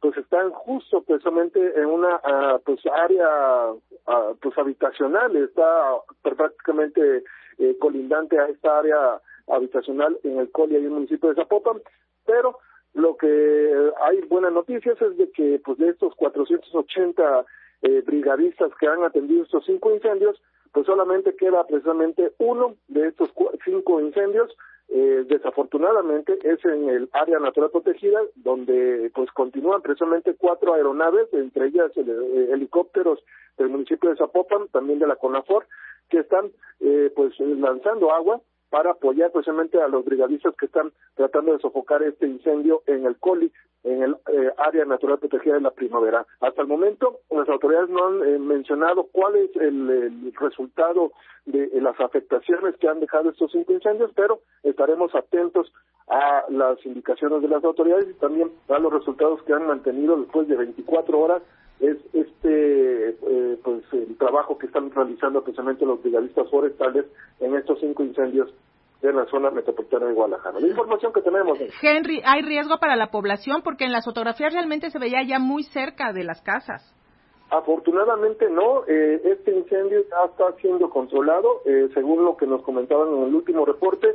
[0.00, 7.22] pues están justo precisamente en una uh, pues área uh, pues habitacional, está prácticamente
[7.58, 11.80] eh, colindante a esta área habitacional en el Coli, y el municipio de Zapopan
[12.26, 12.58] pero
[12.94, 17.44] lo que hay buenas noticias es de que pues de estos 480
[17.82, 20.40] eh, brigadistas que han atendido estos cinco incendios,
[20.72, 23.30] pues solamente queda precisamente uno de estos
[23.64, 24.54] cinco incendios.
[24.88, 31.66] Eh, desafortunadamente es en el área natural protegida, donde pues continúan precisamente cuatro aeronaves, entre
[31.66, 33.18] ellas eh, helicópteros
[33.58, 35.66] del municipio de Zapopan, también de la CONAFOR,
[36.08, 38.40] que están eh, pues lanzando agua
[38.76, 43.16] para apoyar precisamente a los brigadistas que están tratando de sofocar este incendio en el
[43.16, 43.50] Coli,
[43.84, 46.26] en el eh, área natural protegida de la primavera.
[46.40, 51.12] Hasta el momento, las autoridades no han eh, mencionado cuál es el, resultado
[51.46, 55.72] de las afectaciones que han dejado estos cinco incendios, pero estaremos atentos
[56.08, 60.48] a las indicaciones de las autoridades y también a los resultados que han mantenido después
[60.48, 61.40] de 24 horas
[61.80, 67.04] es este eh, pues el trabajo que están realizando precisamente los brigadistas forestales
[67.40, 68.48] en estos cinco incendios
[69.02, 70.58] de la zona metropolitana de Guadalajara.
[70.60, 71.58] La información que tenemos.
[71.82, 73.62] Henry, ¿hay riesgo para la población?
[73.62, 76.92] Porque en las fotografías realmente se veía ya muy cerca de las casas.
[77.48, 83.08] Afortunadamente no, eh, este incendio ya está siendo controlado, eh, según lo que nos comentaban
[83.08, 84.08] en el último reporte,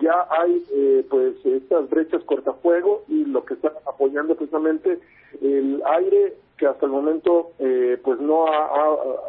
[0.00, 5.00] ya hay eh, pues estas brechas cortafuego y lo que está apoyando precisamente
[5.42, 8.66] el aire que hasta el momento eh, pues no ha,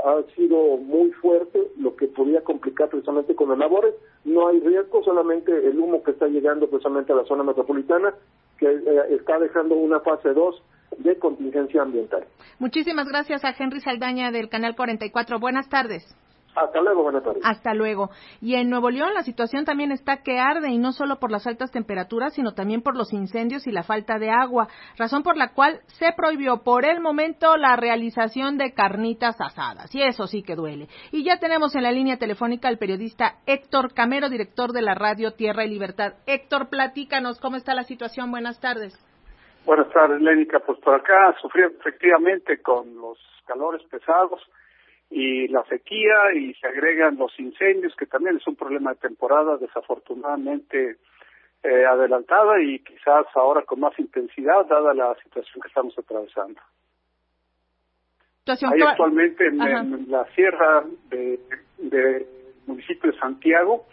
[0.05, 3.93] ha, sido muy fuerte, lo que podía complicar precisamente con las labores.
[4.25, 8.13] No hay riesgo, solamente el humo que está llegando precisamente a la zona metropolitana,
[8.57, 10.63] que eh, está dejando una fase 2
[10.97, 12.25] de contingencia ambiental.
[12.57, 15.39] Muchísimas gracias a Henry Saldaña del Canal 44.
[15.39, 16.03] Buenas tardes.
[16.55, 17.41] Hasta luego, buenas tardes.
[17.45, 18.09] Hasta luego.
[18.41, 21.45] Y en Nuevo León la situación también está que arde y no solo por las
[21.47, 25.53] altas temperaturas, sino también por los incendios y la falta de agua, razón por la
[25.53, 29.93] cual se prohibió por el momento la realización de carnitas asadas.
[29.93, 30.87] Y eso sí que duele.
[31.11, 35.33] Y ya tenemos en la línea telefónica al periodista Héctor Camero, director de la radio
[35.33, 36.13] Tierra y Libertad.
[36.25, 38.31] Héctor, platícanos cómo está la situación.
[38.31, 38.97] Buenas tardes.
[39.65, 40.59] Buenas tardes, Lénica.
[40.59, 44.41] Pues por acá sufriendo efectivamente con los calores pesados
[45.09, 49.57] y la sequía y se agregan los incendios, que también es un problema de temporada
[49.57, 50.97] desafortunadamente
[51.63, 56.61] eh, adelantada y quizás ahora con más intensidad dada la situación que estamos atravesando.
[58.47, 61.39] Hay actualmente en, la sierra de,
[61.77, 62.25] de
[62.65, 63.85] municipio de Santiago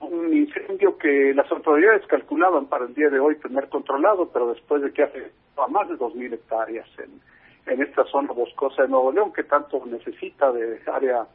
[0.00, 4.82] un incendio que las autoridades calculaban para el día de hoy tener controlado, pero después
[4.82, 7.20] de que hace a más de 2.000 hectáreas en
[7.66, 11.26] en esta zona boscosa de Nuevo León, que tanto necesita de área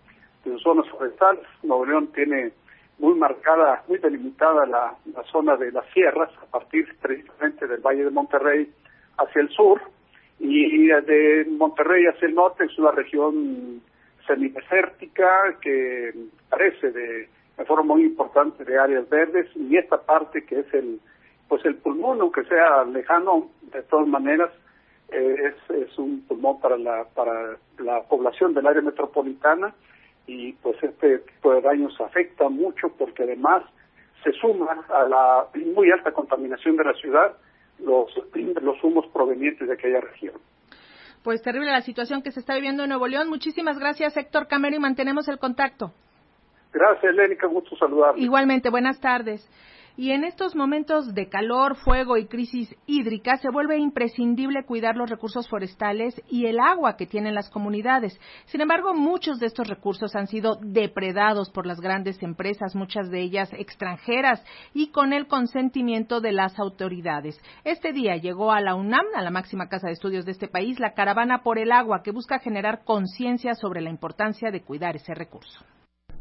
[0.43, 1.45] de zonas forestales.
[1.63, 2.51] Nuevo León tiene
[2.99, 8.03] muy marcada, muy delimitada la, la zona de las sierras, a partir precisamente del Valle
[8.03, 8.71] de Monterrey
[9.17, 9.81] hacia el sur,
[10.39, 13.81] y de Monterrey hacia el norte es una región
[14.27, 16.13] semidesértica que
[16.49, 20.99] carece de, de forma muy importante de áreas verdes, y esta parte que es el
[21.47, 24.51] pues el pulmón, aunque sea lejano, de todas maneras,
[25.09, 29.73] eh, es, es un pulmón para la, para la población del área metropolitana
[30.25, 33.63] y pues este tipo de daños afecta mucho porque además
[34.23, 37.37] se suma a la muy alta contaminación de la ciudad
[37.79, 38.11] los,
[38.61, 40.35] los humos provenientes de aquella región.
[41.23, 43.29] Pues terrible la situación que se está viviendo en Nuevo León.
[43.29, 45.91] Muchísimas gracias, Héctor Camero, y mantenemos el contacto.
[46.73, 48.17] Gracias, Lénica, gusto saludar.
[48.17, 49.47] Igualmente, buenas tardes.
[49.99, 55.10] Y en estos momentos de calor, fuego y crisis hídrica se vuelve imprescindible cuidar los
[55.10, 58.19] recursos forestales y el agua que tienen las comunidades.
[58.45, 63.21] Sin embargo, muchos de estos recursos han sido depredados por las grandes empresas, muchas de
[63.21, 67.41] ellas extranjeras y con el consentimiento de las autoridades.
[67.63, 70.79] Este día llegó a la UNAM, a la máxima casa de estudios de este país,
[70.79, 75.15] la caravana por el agua que busca generar conciencia sobre la importancia de cuidar ese
[75.15, 75.65] recurso.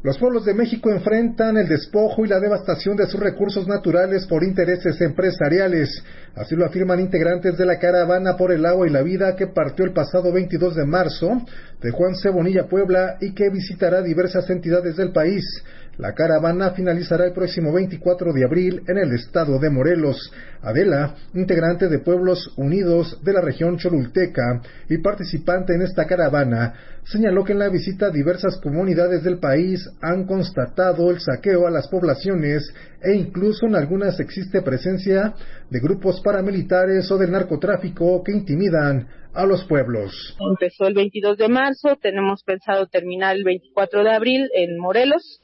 [0.03, 4.43] Los pueblos de México enfrentan el despojo y la devastación de sus recursos naturales por
[4.43, 6.03] intereses empresariales.
[6.35, 9.85] Así lo afirman integrantes de la caravana por el agua y la vida que partió
[9.85, 11.41] el pasado 22 de marzo
[11.81, 15.43] de Juan Cebonilla, Puebla, y que visitará diversas entidades del país.
[15.97, 20.31] La caravana finalizará el próximo 24 de abril en el estado de Morelos.
[20.61, 27.43] Adela, integrante de Pueblos Unidos de la región Cholulteca y participante en esta caravana, señaló
[27.43, 32.71] que en la visita diversas comunidades del país han constatado el saqueo a las poblaciones
[33.01, 35.33] e incluso en algunas existe presencia
[35.67, 40.37] de grupos paramilitares o del narcotráfico que intimidan a los pueblos.
[40.39, 45.41] Empezó el 22 de marzo, tenemos pensado terminar el 24 de abril en Morelos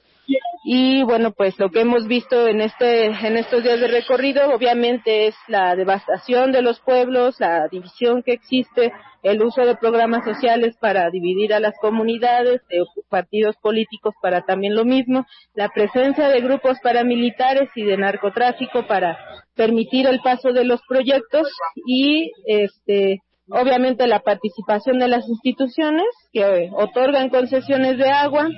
[0.66, 5.28] y bueno, pues lo que hemos visto en este en estos días de recorrido obviamente
[5.28, 10.78] es la devastación de los pueblos, la división que existe, el uso de programas sociales
[10.80, 16.40] para dividir a las comunidades, de partidos políticos para también lo mismo, la presencia de
[16.40, 19.18] grupos paramilitares y de narcotráfico para
[19.56, 21.50] permitir el paso de los proyectos
[21.86, 28.50] y este obviamente la participación de las instituciones que otorgan concesiones de agua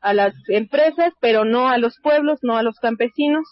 [0.00, 3.46] a las empresas, pero no a los pueblos, no a los campesinos,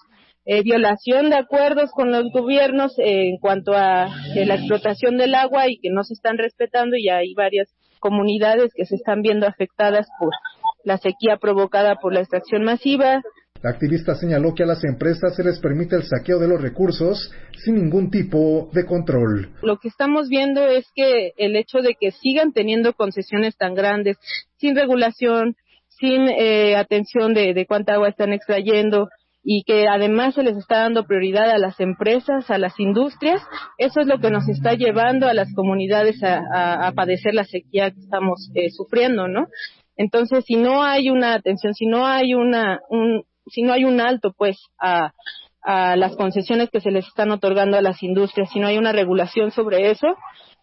[0.46, 5.78] eh, violación de acuerdos con los gobiernos en cuanto a la explotación del agua y
[5.78, 10.30] que no se están respetando y hay varias comunidades que se están viendo afectadas por
[10.84, 13.22] la sequía provocada por la extracción masiva,
[13.64, 17.32] la activista señaló que a las empresas se les permite el saqueo de los recursos
[17.64, 19.54] sin ningún tipo de control.
[19.62, 24.18] Lo que estamos viendo es que el hecho de que sigan teniendo concesiones tan grandes,
[24.58, 25.56] sin regulación,
[25.88, 29.08] sin eh, atención de, cuánta agua están extrayendo,
[29.42, 33.40] y que además se les está dando prioridad a las empresas, a las industrias,
[33.78, 38.00] eso es lo que nos está llevando a las comunidades a, padecer la sequía que
[38.00, 39.46] estamos eh, sufriendo, ¿no?
[39.96, 44.00] Entonces, si no hay una atención, si no hay una, un, si no hay un
[44.00, 45.12] alto, pues, a,
[45.62, 48.92] a las concesiones que se les están otorgando a las industrias, si no hay una
[48.92, 50.08] regulación sobre eso,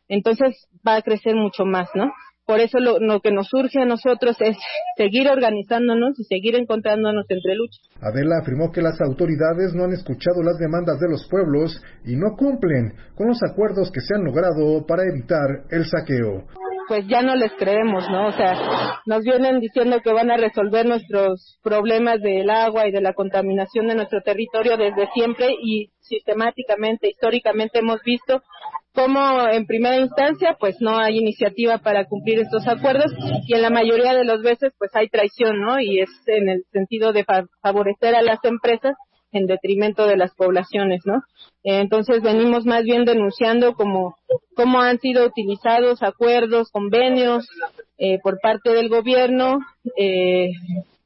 [0.08, 2.12] entonces va a crecer mucho más, ¿no?
[2.46, 4.58] Por eso lo, lo, que nos surge a nosotros es
[4.98, 7.82] seguir organizándonos y seguir encontrándonos entre luchas.
[8.02, 12.36] Adela afirmó que las autoridades no han escuchado las demandas de los pueblos y no
[12.36, 16.46] cumplen con los acuerdos que se han logrado para evitar el saqueo
[16.92, 18.28] pues ya no les creemos, ¿no?
[18.28, 23.00] O sea, nos vienen diciendo que van a resolver nuestros problemas del agua y de
[23.00, 28.44] la contaminación de nuestro territorio desde siempre y sistemáticamente, históricamente hemos visto
[28.94, 33.14] cómo en primera instancia pues no hay iniciativa para cumplir estos acuerdos
[33.48, 35.80] y en la mayoría de las veces pues hay traición, ¿no?
[35.80, 37.24] Y es en el sentido de
[37.62, 38.98] favorecer a las empresas
[39.32, 41.24] en detrimento de las poblaciones, ¿no?
[41.64, 44.16] Entonces venimos más bien denunciando cómo,
[44.56, 47.48] cómo han sido utilizados acuerdos, convenios
[47.98, 49.60] eh, por parte del gobierno,
[49.98, 50.52] eh,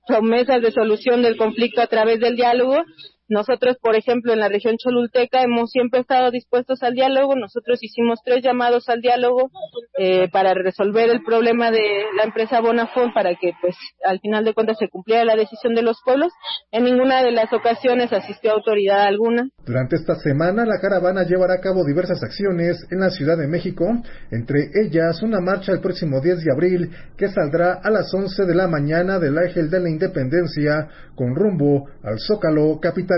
[0.08, 2.84] promesas de solución del conflicto a través del diálogo
[3.28, 7.36] nosotros, por ejemplo, en la región Cholulteca hemos siempre estado dispuestos al diálogo.
[7.36, 9.50] Nosotros hicimos tres llamados al diálogo
[9.98, 14.54] eh, para resolver el problema de la empresa Bonafont para que, pues, al final de
[14.54, 16.32] cuentas se cumpliera la decisión de los pueblos.
[16.72, 19.50] En ninguna de las ocasiones asistió autoridad alguna.
[19.66, 23.86] Durante esta semana, la caravana llevará a cabo diversas acciones en la Ciudad de México,
[24.32, 28.56] entre ellas una marcha el próximo 10 de abril que saldrá a las 11 de
[28.56, 33.14] la mañana del Ángel de la Independencia con rumbo al Zócalo Capital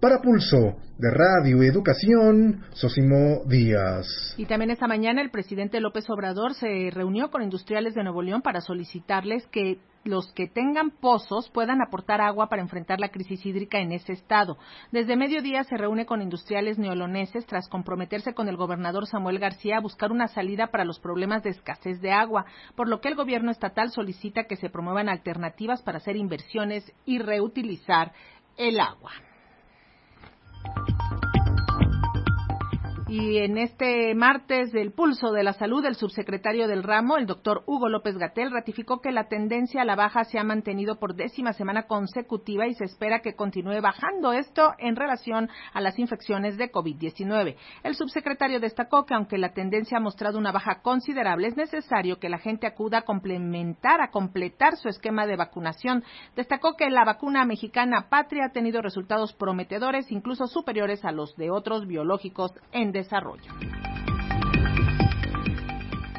[0.00, 4.06] para Pulso de Radio Educación, Sosimo Díaz.
[4.36, 8.42] Y también esta mañana el presidente López Obrador se reunió con industriales de Nuevo León
[8.42, 13.78] para solicitarles que los que tengan pozos puedan aportar agua para enfrentar la crisis hídrica
[13.78, 14.56] en ese estado.
[14.90, 19.82] Desde mediodía se reúne con industriales neoloneses tras comprometerse con el gobernador Samuel García a
[19.82, 22.44] buscar una salida para los problemas de escasez de agua,
[22.74, 27.18] por lo que el gobierno estatal solicita que se promuevan alternativas para hacer inversiones y
[27.18, 28.12] reutilizar
[28.56, 29.12] el agua.
[33.14, 37.62] Y en este martes del pulso de la salud, el subsecretario del ramo, el doctor
[37.66, 41.52] Hugo López Gatel, ratificó que la tendencia a la baja se ha mantenido por décima
[41.52, 46.72] semana consecutiva y se espera que continúe bajando esto en relación a las infecciones de
[46.72, 47.56] COVID-19.
[47.82, 52.30] El subsecretario destacó que aunque la tendencia ha mostrado una baja considerable, es necesario que
[52.30, 56.02] la gente acuda a complementar, a completar su esquema de vacunación.
[56.34, 61.50] Destacó que la vacuna mexicana Patria ha tenido resultados prometedores, incluso superiores a los de
[61.50, 64.11] otros biológicos en desarrollo desarrollo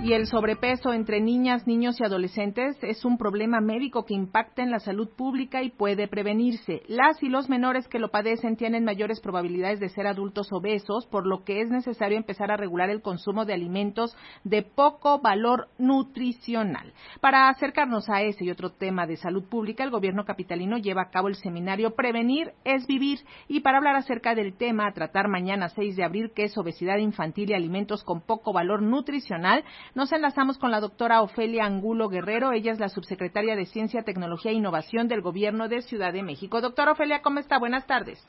[0.04, 4.70] y el sobrepeso entre niñas, niños y adolescentes es un problema médico que impacta en
[4.70, 6.82] la salud pública y puede prevenirse.
[6.89, 11.26] Las y los menores que lo padecen tienen mayores probabilidades de ser adultos obesos, por
[11.26, 16.91] lo que es necesario empezar a regular el consumo de alimentos de poco valor nutricional.
[17.22, 21.12] Para acercarnos a ese y otro tema de salud pública, el gobierno capitalino lleva a
[21.12, 25.70] cabo el seminario Prevenir es Vivir y para hablar acerca del tema a tratar mañana
[25.70, 29.64] 6 de abril, que es obesidad infantil y alimentos con poco valor nutricional,
[29.95, 32.51] nos enlazamos con la doctora Ofelia Angulo Guerrero.
[32.51, 36.61] Ella es la subsecretaria de Ciencia, Tecnología e Innovación del Gobierno de Ciudad de México.
[36.61, 37.59] Doctora Ofelia, ¿cómo está?
[37.59, 38.25] Buenas tardes.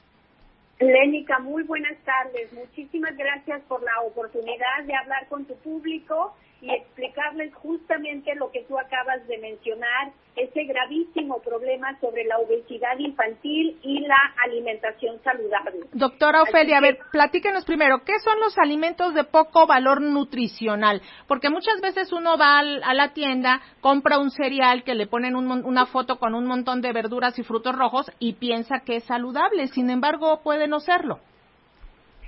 [0.79, 2.53] Lénica, muy buenas tardes.
[2.53, 6.35] Muchísimas gracias por la oportunidad de hablar con tu público
[6.65, 12.99] y explicarles justamente lo que tú acabas de mencionar, ese gravísimo problema sobre la obesidad
[12.99, 15.81] infantil y la alimentación saludable.
[15.93, 21.03] Doctora Ofelia, a ver, platíquenos primero, ¿qué son los alimentos de poco valor nutricional?
[21.29, 25.87] Porque muchas veces uno va a la tienda, compra un cereal que le ponen una
[25.87, 29.91] foto con un montón de verduras y frutos rojos y piensa que es saludable, sin
[29.91, 31.21] embargo puede no serlo.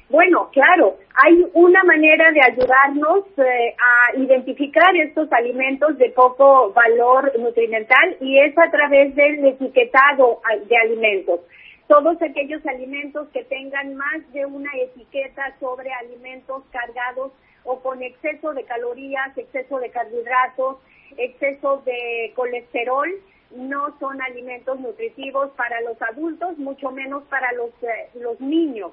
[0.08, 7.36] Bueno, claro, hay una manera de ayudarnos eh, a identificar estos alimentos de poco valor
[7.40, 11.40] nutrimental y es a través del etiquetado de alimentos.
[11.88, 17.32] Todos aquellos alimentos que tengan más de una etiqueta sobre alimentos cargados
[17.64, 20.76] o con exceso de calorías, exceso de carbohidratos,
[21.16, 23.08] exceso de colesterol,
[23.56, 28.92] no son alimentos nutritivos para los adultos, mucho menos para los, eh, los niños.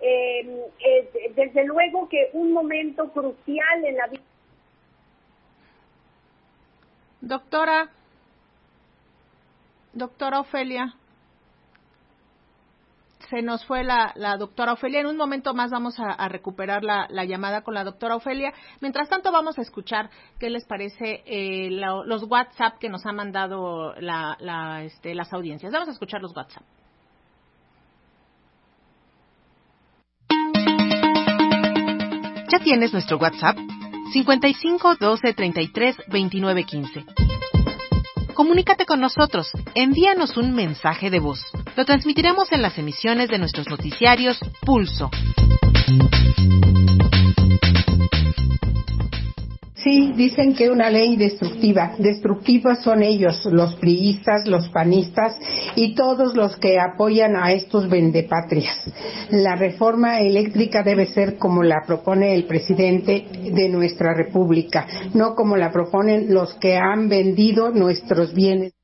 [0.00, 0.40] Eh,
[0.78, 4.22] eh, desde luego que un momento crucial en la vida.
[7.20, 7.90] Doctora,
[9.92, 10.94] doctora Ofelia,
[13.28, 15.00] se nos fue la, doctora Ofelia.
[15.00, 18.54] En un momento más vamos a, recuperar la, llamada con la doctora Ofelia.
[18.80, 23.94] Mientras tanto, vamos a escuchar qué les parece eh, los WhatsApp que nos han mandado
[23.94, 25.72] este, las audiencias.
[25.72, 26.64] Vamos a escuchar los WhatsApp.
[32.50, 33.56] ¿Ya tienes nuestro WhatsApp?
[34.12, 37.04] 55 12 33 29 15.
[38.34, 41.44] Comunícate con nosotros, envíanos un mensaje de voz.
[41.76, 45.10] Lo transmitiremos en las emisiones de nuestros noticiarios Pulso.
[49.82, 51.94] Sí, dicen que una ley destructiva.
[51.98, 55.38] Destructivas son ellos, los priistas, los panistas
[55.74, 58.76] y todos los que apoyan a estos vendepatrias.
[59.30, 63.24] La reforma eléctrica debe ser como la propone el presidente
[63.54, 68.74] de nuestra república, no como la proponen los que han vendido nuestros bienes.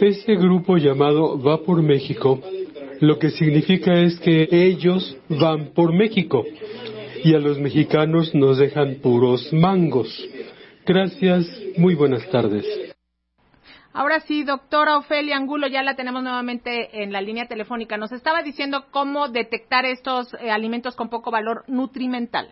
[0.00, 2.40] Este grupo llamado Va por México
[3.00, 6.44] lo que significa es que ellos van por México
[7.22, 10.08] y a los mexicanos nos dejan puros mangos.
[10.86, 11.46] Gracias,
[11.76, 12.64] muy buenas tardes.
[13.92, 17.96] Ahora sí, doctora Ofelia Angulo, ya la tenemos nuevamente en la línea telefónica.
[17.96, 22.48] Nos estaba diciendo cómo detectar estos eh, alimentos con poco valor nutrimental.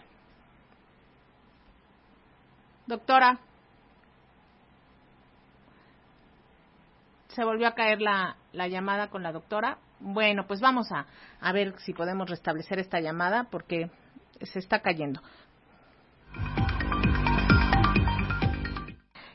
[2.86, 3.38] Doctora.
[7.28, 9.78] Se volvió a caer la, la llamada con la doctora.
[10.00, 11.06] Bueno, pues vamos a,
[11.40, 13.90] a ver si podemos restablecer esta llamada porque
[14.42, 15.20] se está cayendo.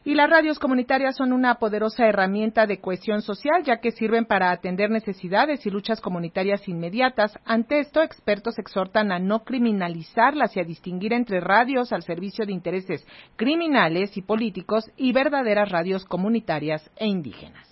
[0.06, 4.52] Y las radios comunitarias son una poderosa herramienta de cohesión social, ya que sirven para
[4.52, 7.32] atender necesidades y luchas comunitarias inmediatas.
[7.46, 12.52] Ante esto, expertos exhortan a no criminalizarlas y a distinguir entre radios al servicio de
[12.52, 17.66] intereses criminales y políticos y verdaderas radios comunitarias e indígenas.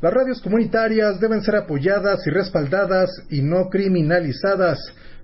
[0.00, 4.78] Las radios comunitarias deben ser apoyadas y respaldadas y no criminalizadas.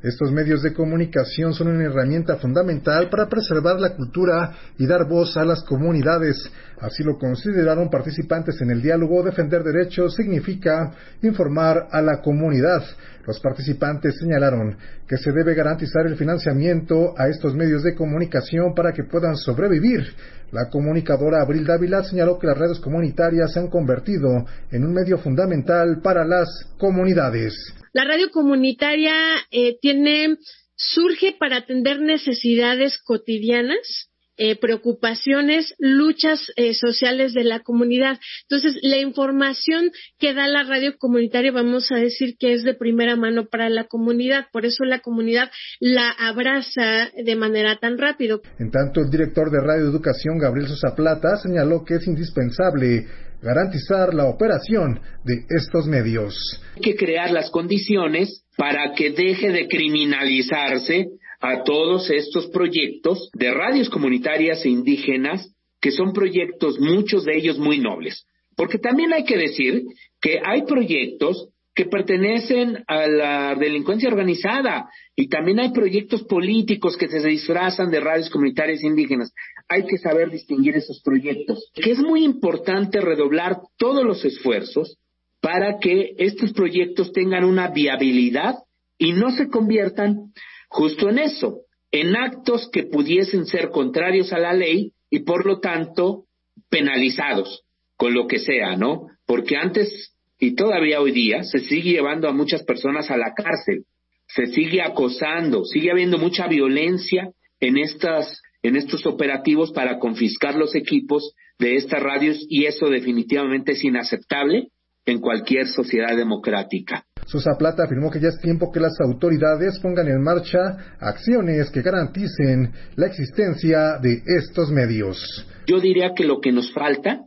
[0.07, 5.37] Estos medios de comunicación son una herramienta fundamental para preservar la cultura y dar voz
[5.37, 6.49] a las comunidades.
[6.81, 9.25] Así lo consideraron participantes en el diálogo.
[9.25, 10.93] Defender derechos significa
[11.23, 12.85] informar a la comunidad.
[13.27, 14.77] Los participantes señalaron
[15.09, 20.07] que se debe garantizar el financiamiento a estos medios de comunicación para que puedan sobrevivir.
[20.53, 24.29] La comunicadora Abril Dávila señaló que las redes comunitarias se han convertido
[24.71, 26.47] en un medio fundamental para las
[26.79, 27.75] comunidades.
[27.97, 29.15] La radio comunitaria
[29.51, 30.37] eh, tiene
[30.75, 34.06] surge para atender necesidades cotidianas
[34.37, 38.19] eh, preocupaciones, luchas eh, sociales de la comunidad.
[38.43, 43.17] Entonces, la información que da la radio comunitaria, vamos a decir que es de primera
[43.17, 44.47] mano para la comunidad.
[44.53, 48.43] Por eso la comunidad la abraza de manera tan rápido.
[48.59, 53.07] En tanto, el director de Radio Educación, Gabriel Sosa Plata, señaló que es indispensable
[53.43, 56.35] garantizar la operación de estos medios.
[56.77, 61.07] Hay que crear las condiciones para que deje de criminalizarse
[61.41, 67.59] a todos estos proyectos de radios comunitarias e indígenas, que son proyectos, muchos de ellos
[67.59, 68.27] muy nobles.
[68.57, 69.83] Porque también hay que decir
[70.21, 77.07] que hay proyectos que pertenecen a la delincuencia organizada y también hay proyectos políticos que
[77.07, 79.31] se disfrazan de radios comunitarias e indígenas.
[79.69, 84.97] Hay que saber distinguir esos proyectos, que es muy importante redoblar todos los esfuerzos
[85.43, 88.55] para que estos proyectos tengan una viabilidad
[88.97, 90.33] y no se conviertan
[90.69, 91.61] justo en eso,
[91.91, 96.25] en actos que pudiesen ser contrarios a la ley y por lo tanto
[96.69, 97.63] penalizados
[97.97, 99.07] con lo que sea, ¿no?
[99.27, 103.85] Porque antes y todavía hoy día se sigue llevando a muchas personas a la cárcel,
[104.29, 110.75] se sigue acosando, sigue habiendo mucha violencia en estas en estos operativos para confiscar los
[110.75, 114.69] equipos de estas radios y eso definitivamente es inaceptable
[115.05, 117.06] en cualquier sociedad democrática.
[117.27, 121.83] Sosa Plata afirmó que ya es tiempo que las autoridades pongan en marcha acciones que
[121.83, 125.47] garanticen la existencia de estos medios.
[125.67, 127.23] Yo diría que lo que nos falta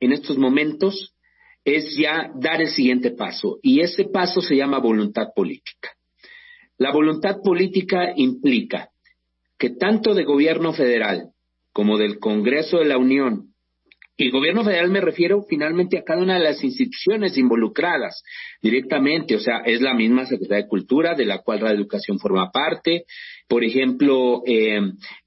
[0.00, 1.14] en estos momentos
[1.64, 5.90] es ya dar el siguiente paso y ese paso se llama voluntad política.
[6.76, 8.90] La voluntad política implica
[9.58, 11.30] que tanto de gobierno federal
[11.72, 13.47] como del Congreso de la Unión
[14.20, 18.24] y gobierno federal me refiero finalmente a cada una de las instituciones involucradas
[18.60, 22.50] directamente, o sea, es la misma Secretaría de Cultura, de la cual la educación forma
[22.50, 23.04] parte,
[23.46, 24.80] por ejemplo, eh,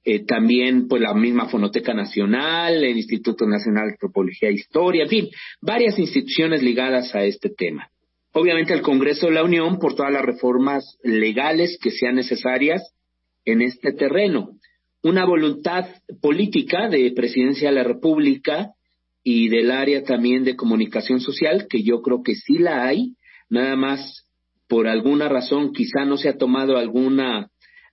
[0.04, 5.10] eh, también pues la misma Fonoteca Nacional, el Instituto Nacional de Antropología e Historia, en
[5.10, 5.30] fin,
[5.62, 7.88] varias instituciones ligadas a este tema.
[8.34, 12.94] Obviamente el Congreso de la Unión por todas las reformas legales que sean necesarias
[13.46, 14.50] en este terreno.
[15.02, 15.86] Una voluntad
[16.22, 18.74] política de Presidencia de la República
[19.24, 23.16] y del área también de comunicación social, que yo creo que sí la hay,
[23.50, 24.26] nada más
[24.68, 27.50] por alguna razón quizá no se ha tomado alguna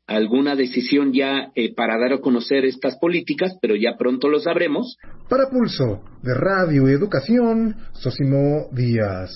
[0.06, 4.96] alguna decisión ya eh, para dar a conocer estas políticas, pero ya pronto lo sabremos.
[5.28, 9.30] Para Pulso de Radio y Educación, Sosimo Díaz.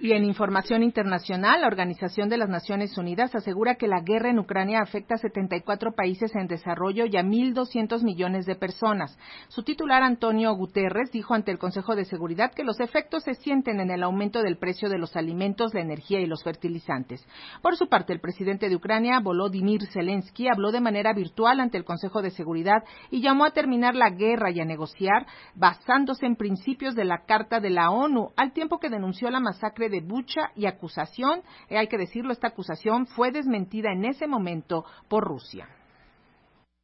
[0.00, 4.38] Y en información internacional, la Organización de las Naciones Unidas asegura que la guerra en
[4.38, 9.18] Ucrania afecta a 74 países en desarrollo y a 1.200 millones de personas.
[9.48, 13.80] Su titular, Antonio Guterres, dijo ante el Consejo de Seguridad que los efectos se sienten
[13.80, 17.26] en el aumento del precio de los alimentos, la energía y los fertilizantes.
[17.60, 21.84] Por su parte, el presidente de Ucrania, Volodymyr Zelensky, habló de manera virtual ante el
[21.84, 25.26] Consejo de Seguridad y llamó a terminar la guerra y a negociar
[25.56, 29.87] basándose en principios de la Carta de la ONU, al tiempo que denunció la masacre
[29.88, 34.84] de Bucha y acusación, eh, hay que decirlo, esta acusación fue desmentida en ese momento
[35.08, 35.68] por Rusia.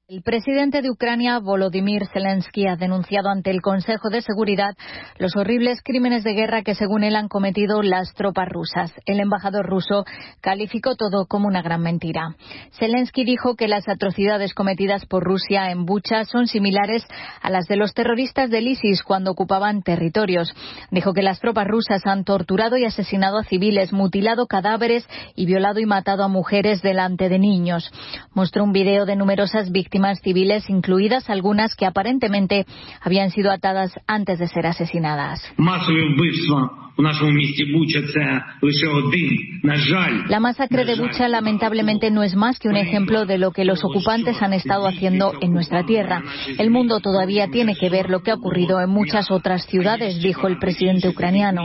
[0.06, 4.74] El presidente de Ucrania, Volodymyr Zelensky, ha denunciado ante el Consejo de Seguridad
[5.16, 8.92] los horribles crímenes de guerra que, según él, han cometido las tropas rusas.
[9.06, 10.04] El embajador ruso
[10.42, 12.36] calificó todo como una gran mentira.
[12.78, 17.02] Zelensky dijo que las atrocidades cometidas por Rusia en Bucha son similares
[17.40, 20.52] a las de los terroristas del ISIS cuando ocupaban territorios.
[20.90, 25.80] Dijo que las tropas rusas han torturado y asesinado a civiles, mutilado cadáveres y violado
[25.80, 27.90] y matado a mujeres delante de niños.
[28.34, 32.66] Mostró un video de numerosas víctimas víctimas civiles, incluidas algunas que aparentemente
[33.00, 35.40] habían sido atadas antes de ser asesinadas.
[40.28, 43.84] La masacre de Bucha lamentablemente no es más que un ejemplo de lo que los
[43.84, 46.24] ocupantes han estado haciendo en nuestra tierra.
[46.58, 50.48] El mundo todavía tiene que ver lo que ha ocurrido en muchas otras ciudades, dijo
[50.48, 51.62] el presidente ucraniano.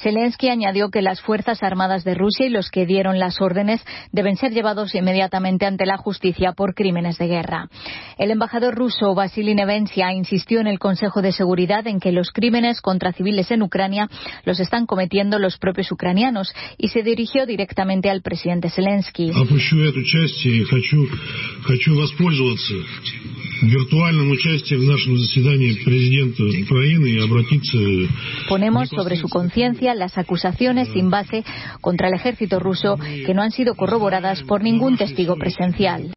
[0.00, 4.36] Zelensky añadió que las Fuerzas Armadas de Rusia y los que dieron las órdenes deben
[4.36, 7.68] ser llevados inmediatamente ante la justicia por crímenes de guerra.
[8.18, 12.80] El embajador ruso Vasily Nevencia insistió en el Consejo de Seguridad en que los crímenes
[12.80, 14.08] contra civiles en Ucrania
[14.44, 19.32] los están cometiendo los propios ucranianos y se dirigió directamente al presidente Zelensky.
[28.48, 31.44] Ponemos sobre su conciencia las acusaciones sin base
[31.80, 36.12] contra el ejército ruso que no han sido corroboradas por ningún testigo presencial.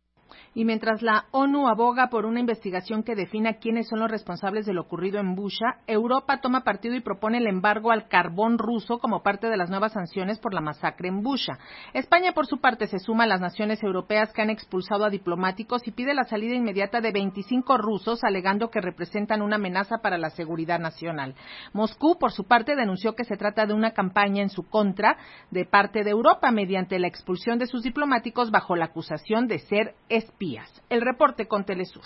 [0.53, 4.73] Y mientras la ONU aboga por una investigación que defina quiénes son los responsables de
[4.73, 9.23] lo ocurrido en Busha, Europa toma partido y propone el embargo al carbón ruso como
[9.23, 11.57] parte de las nuevas sanciones por la masacre en Busha.
[11.93, 15.87] España, por su parte, se suma a las naciones europeas que han expulsado a diplomáticos
[15.87, 20.31] y pide la salida inmediata de 25 rusos, alegando que representan una amenaza para la
[20.31, 21.33] seguridad nacional.
[21.71, 25.15] Moscú, por su parte, denunció que se trata de una campaña en su contra
[25.49, 29.95] de parte de Europa mediante la expulsión de sus diplomáticos bajo la acusación de ser
[30.89, 32.01] El reporte con Telesur.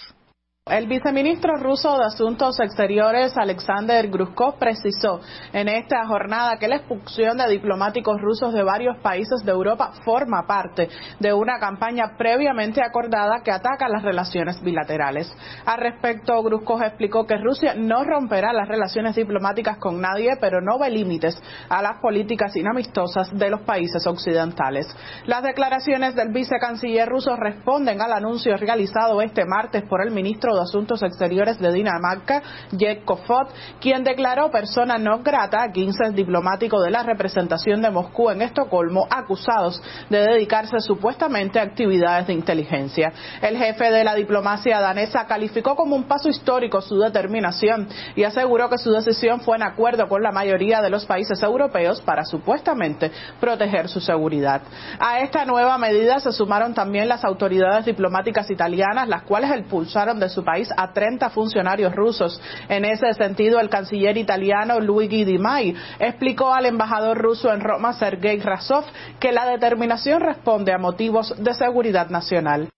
[0.68, 5.22] El viceministro ruso de Asuntos Exteriores, Alexander Grushkov, precisó
[5.54, 10.48] en esta jornada que la expulsión de diplomáticos rusos de varios países de Europa forma
[10.48, 10.90] parte
[11.20, 15.32] de una campaña previamente acordada que ataca las relaciones bilaterales.
[15.68, 20.80] Al respecto, Grushkov explicó que Rusia no romperá las relaciones diplomáticas con nadie, pero no
[20.80, 21.40] ve límites
[21.70, 24.88] a las políticas inamistosas de los países occidentales.
[25.28, 30.64] Las declaraciones del vicecanciller ruso responden al anuncio realizado este martes por el ministro de
[30.64, 32.42] Asuntos Exteriores de Dinamarca,
[32.72, 33.48] Jek Kofod,
[33.80, 39.08] quien declaró persona no grata a 15 diplomáticos de la representación de Moscú en Estocolmo
[39.10, 43.12] acusados de dedicarse supuestamente a actividades de inteligencia.
[43.42, 48.70] El jefe de la diplomacia danesa calificó como un paso histórico su determinación y aseguró
[48.70, 53.12] que su decisión fue en acuerdo con la mayoría de los países europeos para supuestamente
[53.40, 54.62] proteger su seguridad.
[55.00, 60.30] A esta nueva medida se sumaron también las autoridades diplomáticas italianas, las cuales expulsaron de
[60.30, 62.40] su país a 30 funcionarios rusos.
[62.70, 67.92] En ese sentido, el canciller italiano Luigi Di Mai explicó al embajador ruso en Roma,
[67.94, 68.86] Sergei Razov,
[69.20, 72.70] que la determinación responde a motivos de seguridad nacional.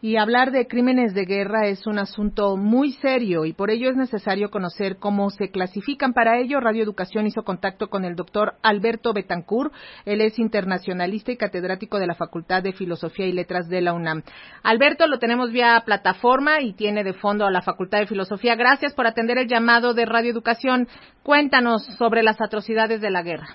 [0.00, 3.96] Y hablar de crímenes de guerra es un asunto muy serio y por ello es
[3.96, 6.12] necesario conocer cómo se clasifican.
[6.12, 9.72] Para ello, Radio Educación hizo contacto con el doctor Alberto Betancourt.
[10.04, 14.22] Él es internacionalista y catedrático de la Facultad de Filosofía y Letras de la UNAM.
[14.62, 18.54] Alberto, lo tenemos vía plataforma y tiene de fondo a la Facultad de Filosofía.
[18.54, 20.86] Gracias por atender el llamado de Radio Educación.
[21.24, 23.48] Cuéntanos sobre las atrocidades de la guerra.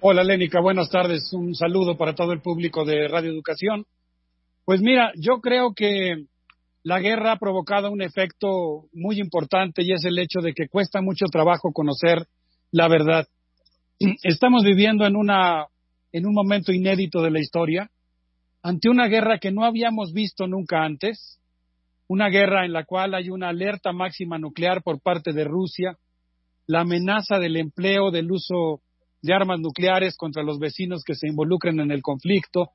[0.00, 0.60] Hola, Lénica.
[0.60, 1.32] Buenas tardes.
[1.32, 3.84] Un saludo para todo el público de Radio Educación.
[4.64, 6.26] Pues mira, yo creo que
[6.84, 11.00] la guerra ha provocado un efecto muy importante y es el hecho de que cuesta
[11.00, 12.26] mucho trabajo conocer
[12.70, 13.26] la verdad.
[14.22, 15.66] Estamos viviendo en una
[16.12, 17.90] en un momento inédito de la historia
[18.62, 21.40] ante una guerra que no habíamos visto nunca antes,
[22.06, 25.96] una guerra en la cual hay una alerta máxima nuclear por parte de Rusia,
[26.66, 28.80] la amenaza del empleo del uso
[29.20, 32.70] de armas nucleares contra los vecinos que se involucren en el conflicto,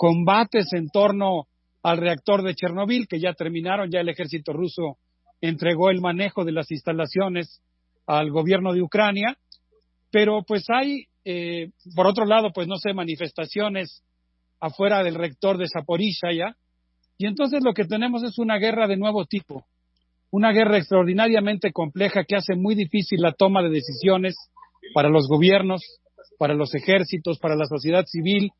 [0.00, 1.44] combates en torno
[1.82, 4.96] al reactor de Chernobyl, que ya terminaron, ya el ejército ruso
[5.42, 7.60] entregó el manejo de las instalaciones
[8.06, 9.36] al gobierno de Ucrania,
[10.10, 14.02] pero pues hay, eh, por otro lado, pues no sé, manifestaciones
[14.58, 16.56] afuera del rector de Zaporizhia ya,
[17.18, 19.66] y entonces lo que tenemos es una guerra de nuevo tipo,
[20.30, 24.34] una guerra extraordinariamente compleja que hace muy difícil la toma de decisiones
[24.94, 25.82] para los gobiernos,
[26.38, 28.50] para los ejércitos, para la sociedad civil,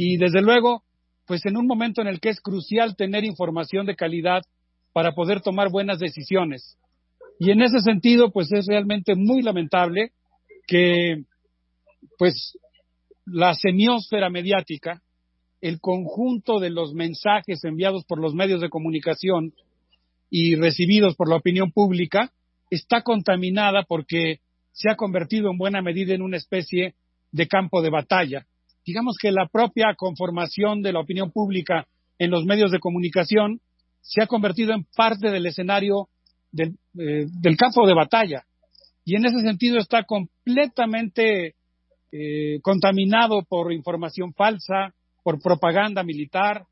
[0.00, 0.84] y desde luego,
[1.26, 4.42] pues en un momento en el que es crucial tener información de calidad
[4.92, 6.78] para poder tomar buenas decisiones.
[7.40, 10.12] Y en ese sentido, pues es realmente muy lamentable
[10.68, 11.24] que,
[12.16, 12.56] pues,
[13.26, 15.02] la semiósfera mediática,
[15.60, 19.52] el conjunto de los mensajes enviados por los medios de comunicación
[20.30, 22.30] y recibidos por la opinión pública,
[22.70, 24.38] está contaminada porque
[24.70, 26.94] se ha convertido en buena medida en una especie
[27.32, 28.46] de campo de batalla
[28.88, 31.86] digamos que la propia conformación de la opinión pública
[32.18, 33.60] en los medios de comunicación
[34.00, 36.08] se ha convertido en parte del escenario
[36.50, 37.26] del, eh,
[37.58, 38.44] campo de batalla.
[39.04, 41.54] Y en ese sentido está completamente
[42.12, 46.64] eh, contaminado por información falsa, por propaganda militar.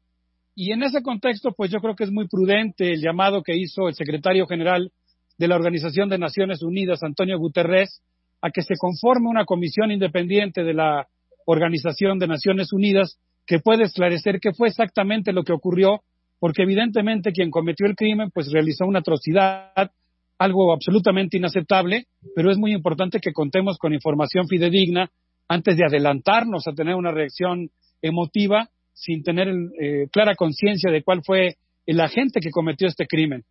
[0.55, 3.89] Y en ese contexto, pues yo creo que es muy prudente el llamado que hizo
[3.89, 4.91] el secretario general
[5.37, 8.01] de la Organización de Naciones Unidas, Antonio Guterres,
[8.41, 11.07] a que se conforme una comisión independiente de la
[11.47, 16.03] Organización de Naciones Unidas que puede esclarecer qué fue exactamente lo que ocurrió,
[16.39, 19.91] porque evidentemente quien cometió el crimen pues realizó una atrocidad,
[20.39, 25.11] algo absolutamente inaceptable, pero es muy importante que contemos con información fidedigna
[25.49, 27.71] antes de adelantarnos a tener una reacción
[28.03, 33.45] emotiva sin tener eh, clara conciencia de cuál fue el agente que cometió este crimen.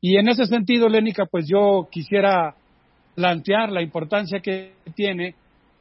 [0.00, 2.54] Y en ese sentido, Lénica, pues yo quisiera
[3.14, 5.34] plantear la importancia que tiene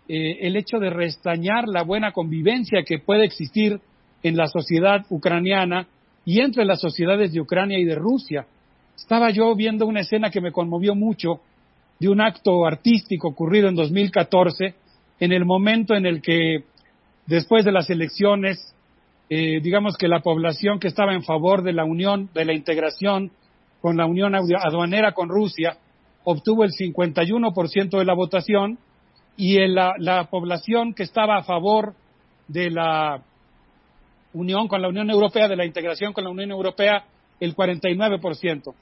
[0.09, 3.79] eh, el hecho de restañar la buena convivencia que puede existir
[4.23, 5.87] en la sociedad ucraniana
[6.25, 8.45] y entre las sociedades de Ucrania y de Rusia.
[8.95, 11.41] Estaba yo viendo una escena que me conmovió mucho
[11.99, 14.75] de un acto artístico ocurrido en 2014,
[15.19, 16.63] en el momento en el que,
[17.25, 18.73] después de las elecciones,
[19.29, 23.31] eh, digamos que la población que estaba en favor de la unión, de la integración
[23.81, 25.77] con la unión aduanera con Rusia,
[26.23, 28.79] obtuvo el 51% de la votación
[29.37, 31.93] y la, la población que estaba a favor
[32.47, 33.21] de la
[34.33, 37.05] unión con la Unión Europea, de la integración con la Unión Europea,
[37.39, 38.73] el 49%.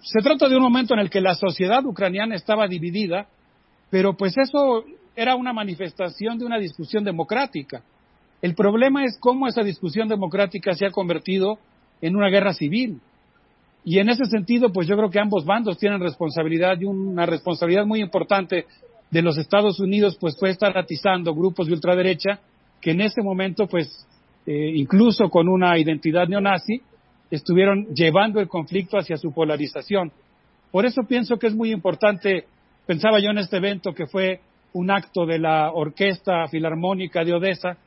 [0.00, 3.26] Se trata de un momento en el que la sociedad ucraniana estaba dividida,
[3.90, 7.82] pero pues eso era una manifestación de una discusión democrática.
[8.42, 11.58] El problema es cómo esa discusión democrática se ha convertido
[12.00, 13.00] en una guerra civil.
[13.84, 17.86] Y en ese sentido, pues yo creo que ambos bandos tienen responsabilidad y una responsabilidad
[17.86, 18.66] muy importante
[19.10, 22.40] de los Estados Unidos, pues fue estar atizando grupos de ultraderecha
[22.80, 24.06] que en ese momento, pues
[24.46, 26.82] eh, incluso con una identidad neonazi,
[27.30, 30.12] estuvieron llevando el conflicto hacia su polarización.
[30.70, 32.44] Por eso pienso que es muy importante,
[32.86, 34.40] pensaba yo en este evento que fue
[34.72, 37.78] un acto de la Orquesta Filarmónica de Odessa,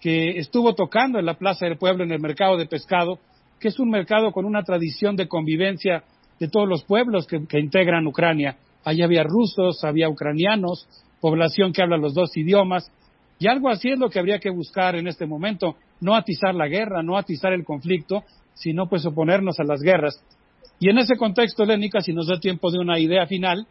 [0.00, 3.18] que estuvo tocando en la Plaza del Pueblo, en el mercado de pescado,
[3.58, 6.04] que es un mercado con una tradición de convivencia
[6.38, 8.56] de todos los pueblos que integran Ucrania.
[8.84, 10.86] Allí había rusos, había ucranianos,
[11.20, 12.90] población que habla los dos idiomas,
[13.38, 16.68] y algo así es lo que habría que buscar en este momento, no atizar la
[16.68, 18.24] guerra, no atizar el conflicto,
[18.54, 20.22] sino pues oponernos a las guerras.
[20.78, 23.66] Y en ese contexto, Lénica, si nos da tiempo de una idea final,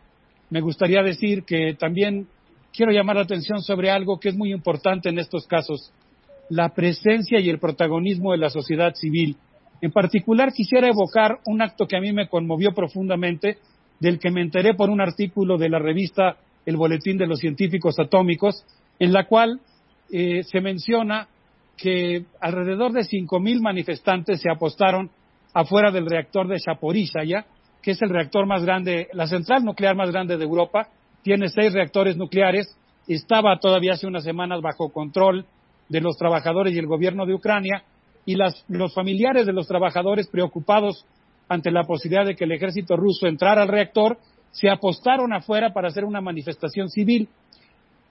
[0.49, 2.27] me gustaría decir que también
[2.73, 5.91] quiero llamar la atención sobre algo que es muy importante en estos casos,
[6.49, 9.37] la presencia y el protagonismo de la sociedad civil.
[9.81, 13.57] En particular, quisiera evocar un acto que a mí me conmovió profundamente,
[13.99, 17.95] del que me enteré por un artículo de la revista El Boletín de los Científicos
[17.99, 18.65] Atómicos,
[18.99, 19.59] en la cual
[20.11, 21.27] eh, se menciona
[21.77, 25.09] que alrededor de 5.000 manifestantes se apostaron
[25.53, 27.45] afuera del reactor de Zaporizhia,
[27.81, 30.87] que es el reactor más grande, la central nuclear más grande de Europa,
[31.21, 32.77] tiene seis reactores nucleares,
[33.07, 35.45] estaba todavía hace unas semanas bajo control
[35.89, 37.83] de los trabajadores y el gobierno de Ucrania,
[38.25, 41.05] y los familiares de los trabajadores preocupados
[41.49, 44.17] ante la posibilidad de que el ejército ruso entrara al reactor,
[44.51, 47.27] se apostaron afuera para hacer una manifestación civil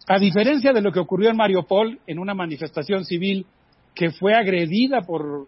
[0.09, 3.47] a diferencia de lo que ocurrió en Mariupol, en una manifestación civil
[3.95, 5.47] que fue agredida por,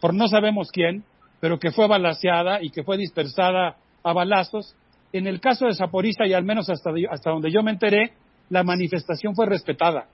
[0.00, 1.04] por no sabemos quién,
[1.40, 4.74] pero que fue balaseada y que fue dispersada a balazos,
[5.12, 8.12] en el caso de Zaporista, y al menos hasta, hasta donde yo me enteré,
[8.50, 10.06] la manifestación fue respetada.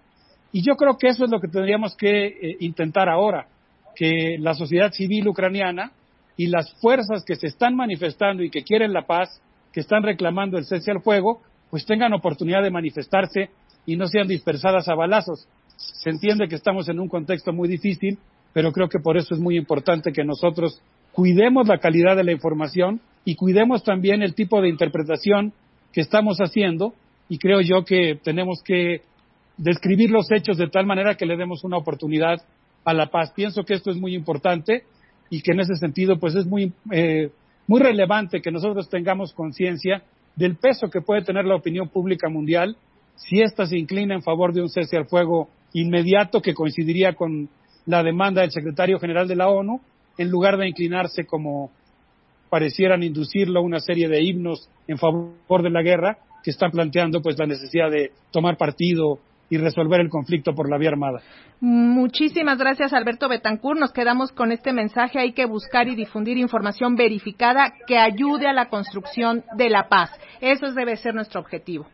[0.53, 3.47] Y yo creo que eso es lo que tendríamos que eh, intentar ahora,
[3.97, 5.93] que la sociedad civil ucraniana
[6.41, 9.43] y las fuerzas que se están manifestando y que quieren la paz,
[9.75, 13.51] que están reclamando el cese al fuego, pues tengan oportunidad de manifestarse
[13.85, 15.47] y no sean dispersadas a balazos.
[15.77, 18.19] Se entiende que estamos en un contexto muy difícil,
[18.55, 20.81] pero creo que por eso es muy importante que nosotros
[21.13, 25.53] cuidemos la calidad de la información y cuidemos también el tipo de interpretación
[25.93, 26.95] que estamos haciendo
[27.29, 29.03] y creo yo que tenemos que
[29.59, 32.41] describir los hechos de tal manera que le demos una oportunidad
[32.87, 33.31] a la paz.
[33.37, 34.85] Pienso que esto es muy importante
[35.31, 37.31] y que en ese sentido pues es muy, eh,
[37.67, 40.03] muy relevante que nosotros tengamos conciencia
[40.37, 42.77] del peso que puede tener la opinión pública mundial
[43.17, 47.49] si ésta se inclina en favor de un cese al fuego inmediato que coincidiría con
[47.87, 49.81] la demanda del secretario general de la ONU,
[50.19, 51.71] en lugar de inclinarse como
[52.49, 57.39] parecieran inducirlo una serie de himnos en favor de la guerra que están planteando pues
[57.39, 59.21] la necesidad de tomar partido
[59.51, 61.21] y resolver el conflicto por la vía armada.
[61.61, 63.79] Muchísimas gracias, Alberto Betancourt.
[63.79, 65.19] Nos quedamos con este mensaje.
[65.19, 70.11] Hay que buscar y difundir información verificada que ayude a la construcción de la paz.
[70.41, 71.87] Eso debe ser nuestro objetivo.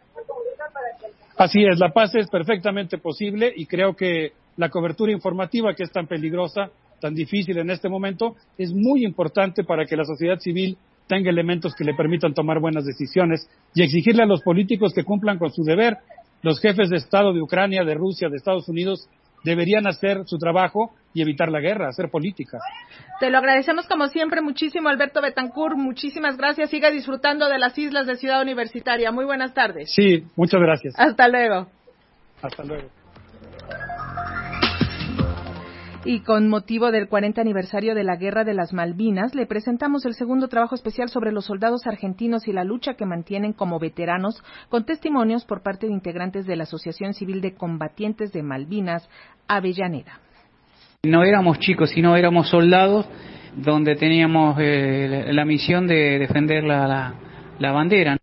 [1.36, 5.92] Así es, la paz es perfectamente posible y creo que la cobertura informativa que es
[5.92, 10.78] tan peligrosa, tan difícil en este momento, es muy importante para que la sociedad civil
[11.07, 15.38] tenga elementos que le permitan tomar buenas decisiones y exigirle a los políticos que cumplan
[15.38, 15.98] con su deber.
[16.43, 19.09] Los jefes de Estado de Ucrania, de Rusia, de Estados Unidos
[19.45, 22.59] deberían hacer su trabajo y evitar la guerra, hacer política.
[23.20, 25.76] Te lo agradecemos como siempre muchísimo, Alberto Betancourt.
[25.76, 26.70] Muchísimas gracias.
[26.70, 29.11] Siga disfrutando de las islas de Ciudad Universitaria.
[29.12, 29.93] Muy buenas tardes.
[29.95, 30.95] Sí, muchas gracias.
[30.99, 31.68] Hasta luego.
[32.43, 32.89] Hasta luego.
[36.09, 40.14] Y con motivo del 40 aniversario de la Guerra de las Malvinas, le presentamos el
[40.14, 44.86] segundo trabajo especial sobre los soldados argentinos y la lucha que mantienen como veteranos, con
[44.86, 49.09] testimonios por parte de integrantes de la Asociación Civil de Combatientes de Malvinas,
[49.48, 50.20] Avellaneda.
[51.02, 53.04] No éramos chicos, sino éramos soldados
[53.57, 57.14] donde teníamos eh, la misión de defender la,
[57.59, 58.16] la bandera.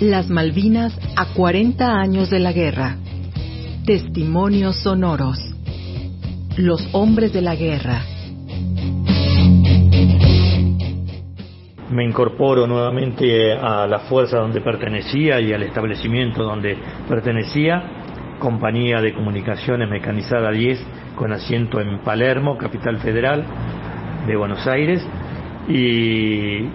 [0.00, 2.96] Las Malvinas a 40 años de la guerra.
[3.86, 5.38] Testimonios sonoros.
[6.56, 8.00] Los hombres de la guerra.
[11.90, 16.76] me incorporo nuevamente a la fuerza donde pertenecía y al establecimiento donde
[17.08, 17.84] pertenecía,
[18.40, 23.44] compañía de comunicaciones mecanizada 10 con asiento en Palermo, capital federal
[24.26, 25.06] de Buenos Aires,
[25.68, 26.66] y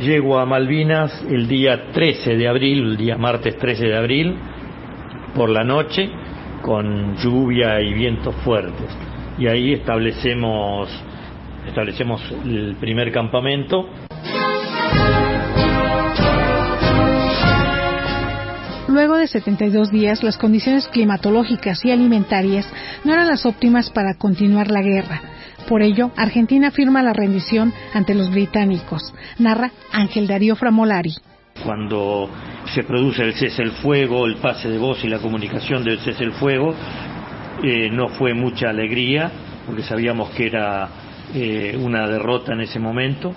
[0.00, 4.36] llego a Malvinas el día 13 de abril, el día martes 13 de abril,
[5.34, 6.10] por la noche,
[6.62, 8.88] con lluvia y vientos fuertes.
[9.38, 10.88] Y ahí establecemos,
[11.66, 13.88] establecemos el primer campamento.
[18.88, 22.66] Luego de 72 días, las condiciones climatológicas y alimentarias
[23.04, 25.20] no eran las óptimas para continuar la guerra.
[25.68, 31.14] Por ello, Argentina firma la rendición ante los británicos, narra Ángel Darío Framolari.
[31.64, 32.28] Cuando
[32.74, 36.24] se produce el cese el fuego, el pase de voz y la comunicación del cese
[36.24, 36.74] el fuego,
[37.62, 39.30] eh, no fue mucha alegría,
[39.66, 40.88] porque sabíamos que era
[41.34, 43.34] eh, una derrota en ese momento,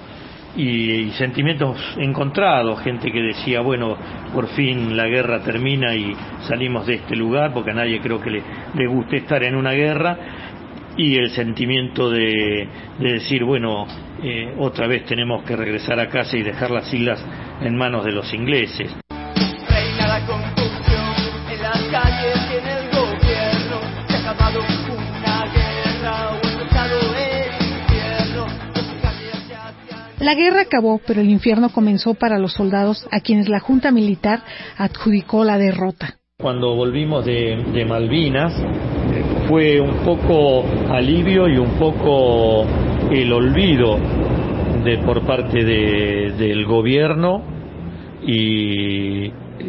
[0.56, 3.96] y, sentimientos encontrados, gente que decía, bueno,
[4.34, 6.14] por fin la guerra termina y
[6.48, 8.44] salimos de este lugar, porque a nadie creo que le,
[8.76, 10.18] le guste estar en una guerra,
[10.98, 12.68] y el sentimiento de,
[13.00, 13.88] decir, bueno,
[14.24, 17.24] eh, otra vez tenemos que regresar a casa y dejar las islas
[17.62, 18.92] en manos de los ingleses.
[30.20, 34.44] La guerra acabó, pero el infierno comenzó para los soldados a quienes la Junta Militar
[34.78, 36.18] adjudicó la derrota.
[36.38, 38.54] Cuando volvimos de, de Malvinas,
[39.52, 42.66] fue un poco alivio y un poco
[43.12, 44.00] el olvido
[44.82, 47.42] de, por parte de, del gobierno
[48.26, 49.28] y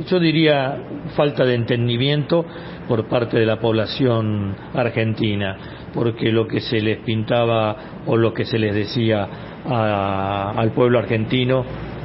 [0.09, 0.79] yo diría
[1.17, 2.47] falta de entendimiento
[2.87, 5.57] por parte de la población argentina,
[5.93, 7.77] porque lo que se les pintaba
[8.07, 9.29] o lo que se les decía
[9.65, 11.65] al pueblo argentino,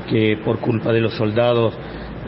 [0.10, 1.78] que por culpa de los soldados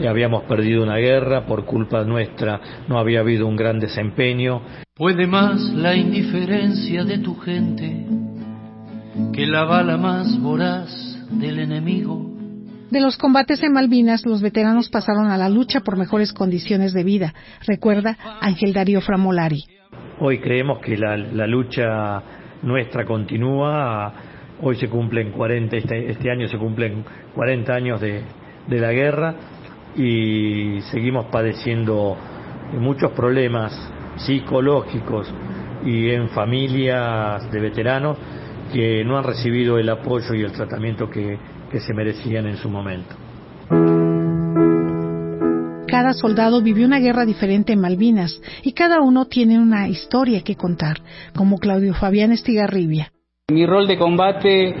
[0.08, 4.62] habíamos perdido una guerra, por culpa nuestra no había habido un gran desempeño.
[4.94, 8.06] Puede más la indiferencia de tu gente
[9.32, 12.30] que la bala más voraz del enemigo.
[12.90, 17.04] De los combates en Malvinas, los veteranos pasaron a la lucha por mejores condiciones de
[17.04, 17.34] vida,
[17.66, 19.64] recuerda Ángel Darío Framolari.
[20.18, 22.22] Hoy creemos que la, lucha
[22.62, 24.12] nuestra continúa.
[24.60, 28.22] Hoy se cumplen 40, este, este año se cumplen 40 años de,
[28.68, 29.34] de la guerra
[29.96, 32.16] y seguimos padeciendo
[32.78, 33.72] muchos problemas
[34.16, 35.32] psicológicos
[35.84, 38.16] y en familias de veteranos
[38.72, 41.38] que no han recibido el apoyo y el tratamiento que,
[41.70, 43.16] que se merecían en su momento.
[45.88, 50.54] Cada soldado vivió una guerra diferente en Malvinas y cada uno tiene una historia que
[50.54, 50.98] contar,
[51.34, 53.10] como Claudio Fabián Estigarribia.
[53.50, 54.74] Mi rol de combate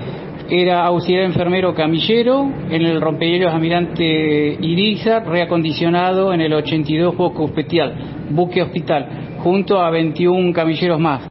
[0.50, 8.26] era auxiliar enfermero camillero en el rompehielos Almirante Iriza, reacondicionado en el 82 buque hospital,
[8.30, 11.28] buque hospital, junto a 21 camilleros más.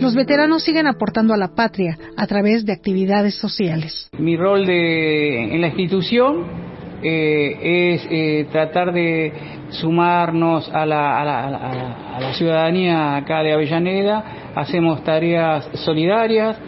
[0.00, 4.08] Los veteranos siguen aportando a la patria a través de actividades sociales.
[4.18, 6.71] Mi rol de, en la institución
[7.04, 9.32] eh, es eh, tratar de
[9.70, 16.60] sumarnos a la, a, la, a la, ciudadanía acá de Avellaneda, hacemos tareas solidarias,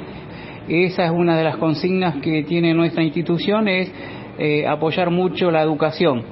[0.66, 3.92] esa es una de las consignas que tiene nuestra institución, es
[4.36, 6.24] eh, apoyar mucho la educación.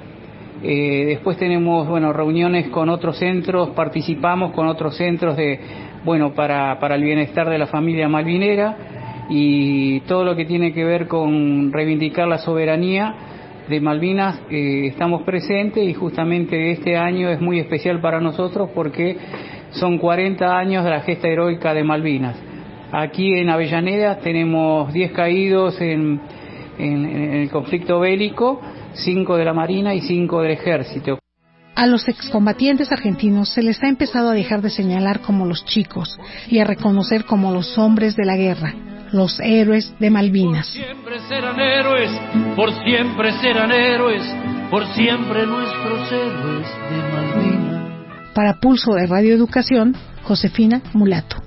[0.63, 5.61] después tenemos bueno reuniones con otros centros, participamos con otros centros de
[6.05, 10.85] bueno para, para el bienestar de la familia malvinera y todo lo que tiene que
[10.85, 13.29] ver con reivindicar la soberanía
[13.69, 19.17] de Malvinas eh, estamos presentes y justamente este año es muy especial para nosotros porque
[19.71, 22.37] son 40 años de la gesta heroica de Malvinas.
[22.93, 26.21] Aquí en Avellaneda tenemos 10 caídos en,
[26.79, 28.61] en, el conflicto bélico,
[28.93, 31.19] 5 de la Marina y 5 del Ejército.
[31.75, 36.19] A los excombatientes argentinos se les ha empezado a dejar de señalar como los chicos
[36.51, 38.75] y a reconocer como los hombres de la guerra
[39.13, 40.67] los héroes de Malvinas.
[40.69, 42.11] Por siempre serán héroes,
[42.57, 44.23] por siempre serán héroes,
[44.71, 48.33] por siempre nuestros héroes de Malvinas.
[48.35, 51.42] Para Pulso de Radio Educación, Josefina Mulato.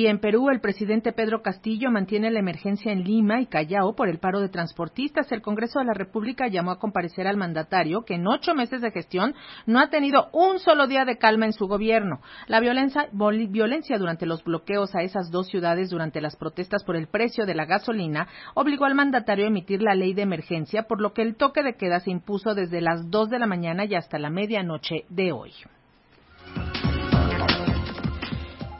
[0.00, 4.08] Y en Perú, el presidente Pedro Castillo mantiene la emergencia en Lima y Callao por
[4.08, 5.30] el paro de transportistas.
[5.30, 8.92] El Congreso de la República llamó a comparecer al mandatario, que en ocho meses de
[8.92, 9.34] gestión
[9.66, 12.22] no ha tenido un solo día de calma en su gobierno.
[12.46, 17.44] La violencia, durante los bloqueos a esas dos ciudades durante las protestas por el precio
[17.44, 21.20] de la gasolina obligó al mandatario a emitir la ley de emergencia, por lo que
[21.20, 24.30] el toque de queda se impuso desde las dos de la mañana y hasta la
[24.30, 25.52] medianoche de hoy.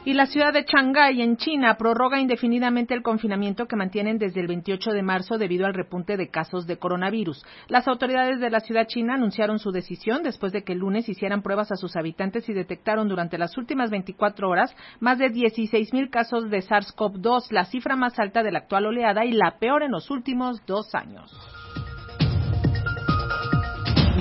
[0.03, 4.47] Y la ciudad de Shanghái, en China, prorroga indefinidamente el confinamiento que mantienen desde el
[4.47, 7.45] 28 de marzo debido al repunte de casos de coronavirus.
[7.69, 11.43] Las autoridades de la ciudad china anunciaron su decisión después de que el lunes hicieran
[11.43, 16.49] pruebas a sus habitantes y detectaron durante las últimas 24 horas más de 16.000 casos
[16.49, 20.11] de SARS-CoV-2, la cifra más alta de la actual oleada y la peor en los
[20.11, 21.31] últimos dos años.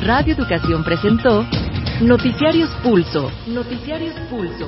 [0.06, 1.46] Radio Educación presentó
[2.02, 3.32] Noticiarios Pulso.
[3.48, 4.68] Noticiarios Pulso.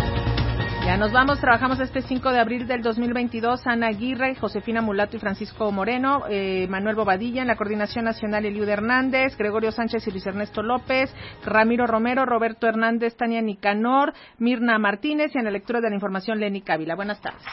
[0.85, 3.67] Ya nos vamos, trabajamos este 5 de abril del 2022.
[3.67, 8.67] Ana Aguirre, Josefina Mulato y Francisco Moreno, eh, Manuel Bobadilla en la Coordinación Nacional Eliud
[8.67, 11.13] Hernández, Gregorio Sánchez y Luis Ernesto López,
[11.45, 16.39] Ramiro Romero, Roberto Hernández, Tania Nicanor, Mirna Martínez y en la lectura de la información
[16.39, 16.95] Lenny Cávila.
[16.95, 17.43] Buenas tardes.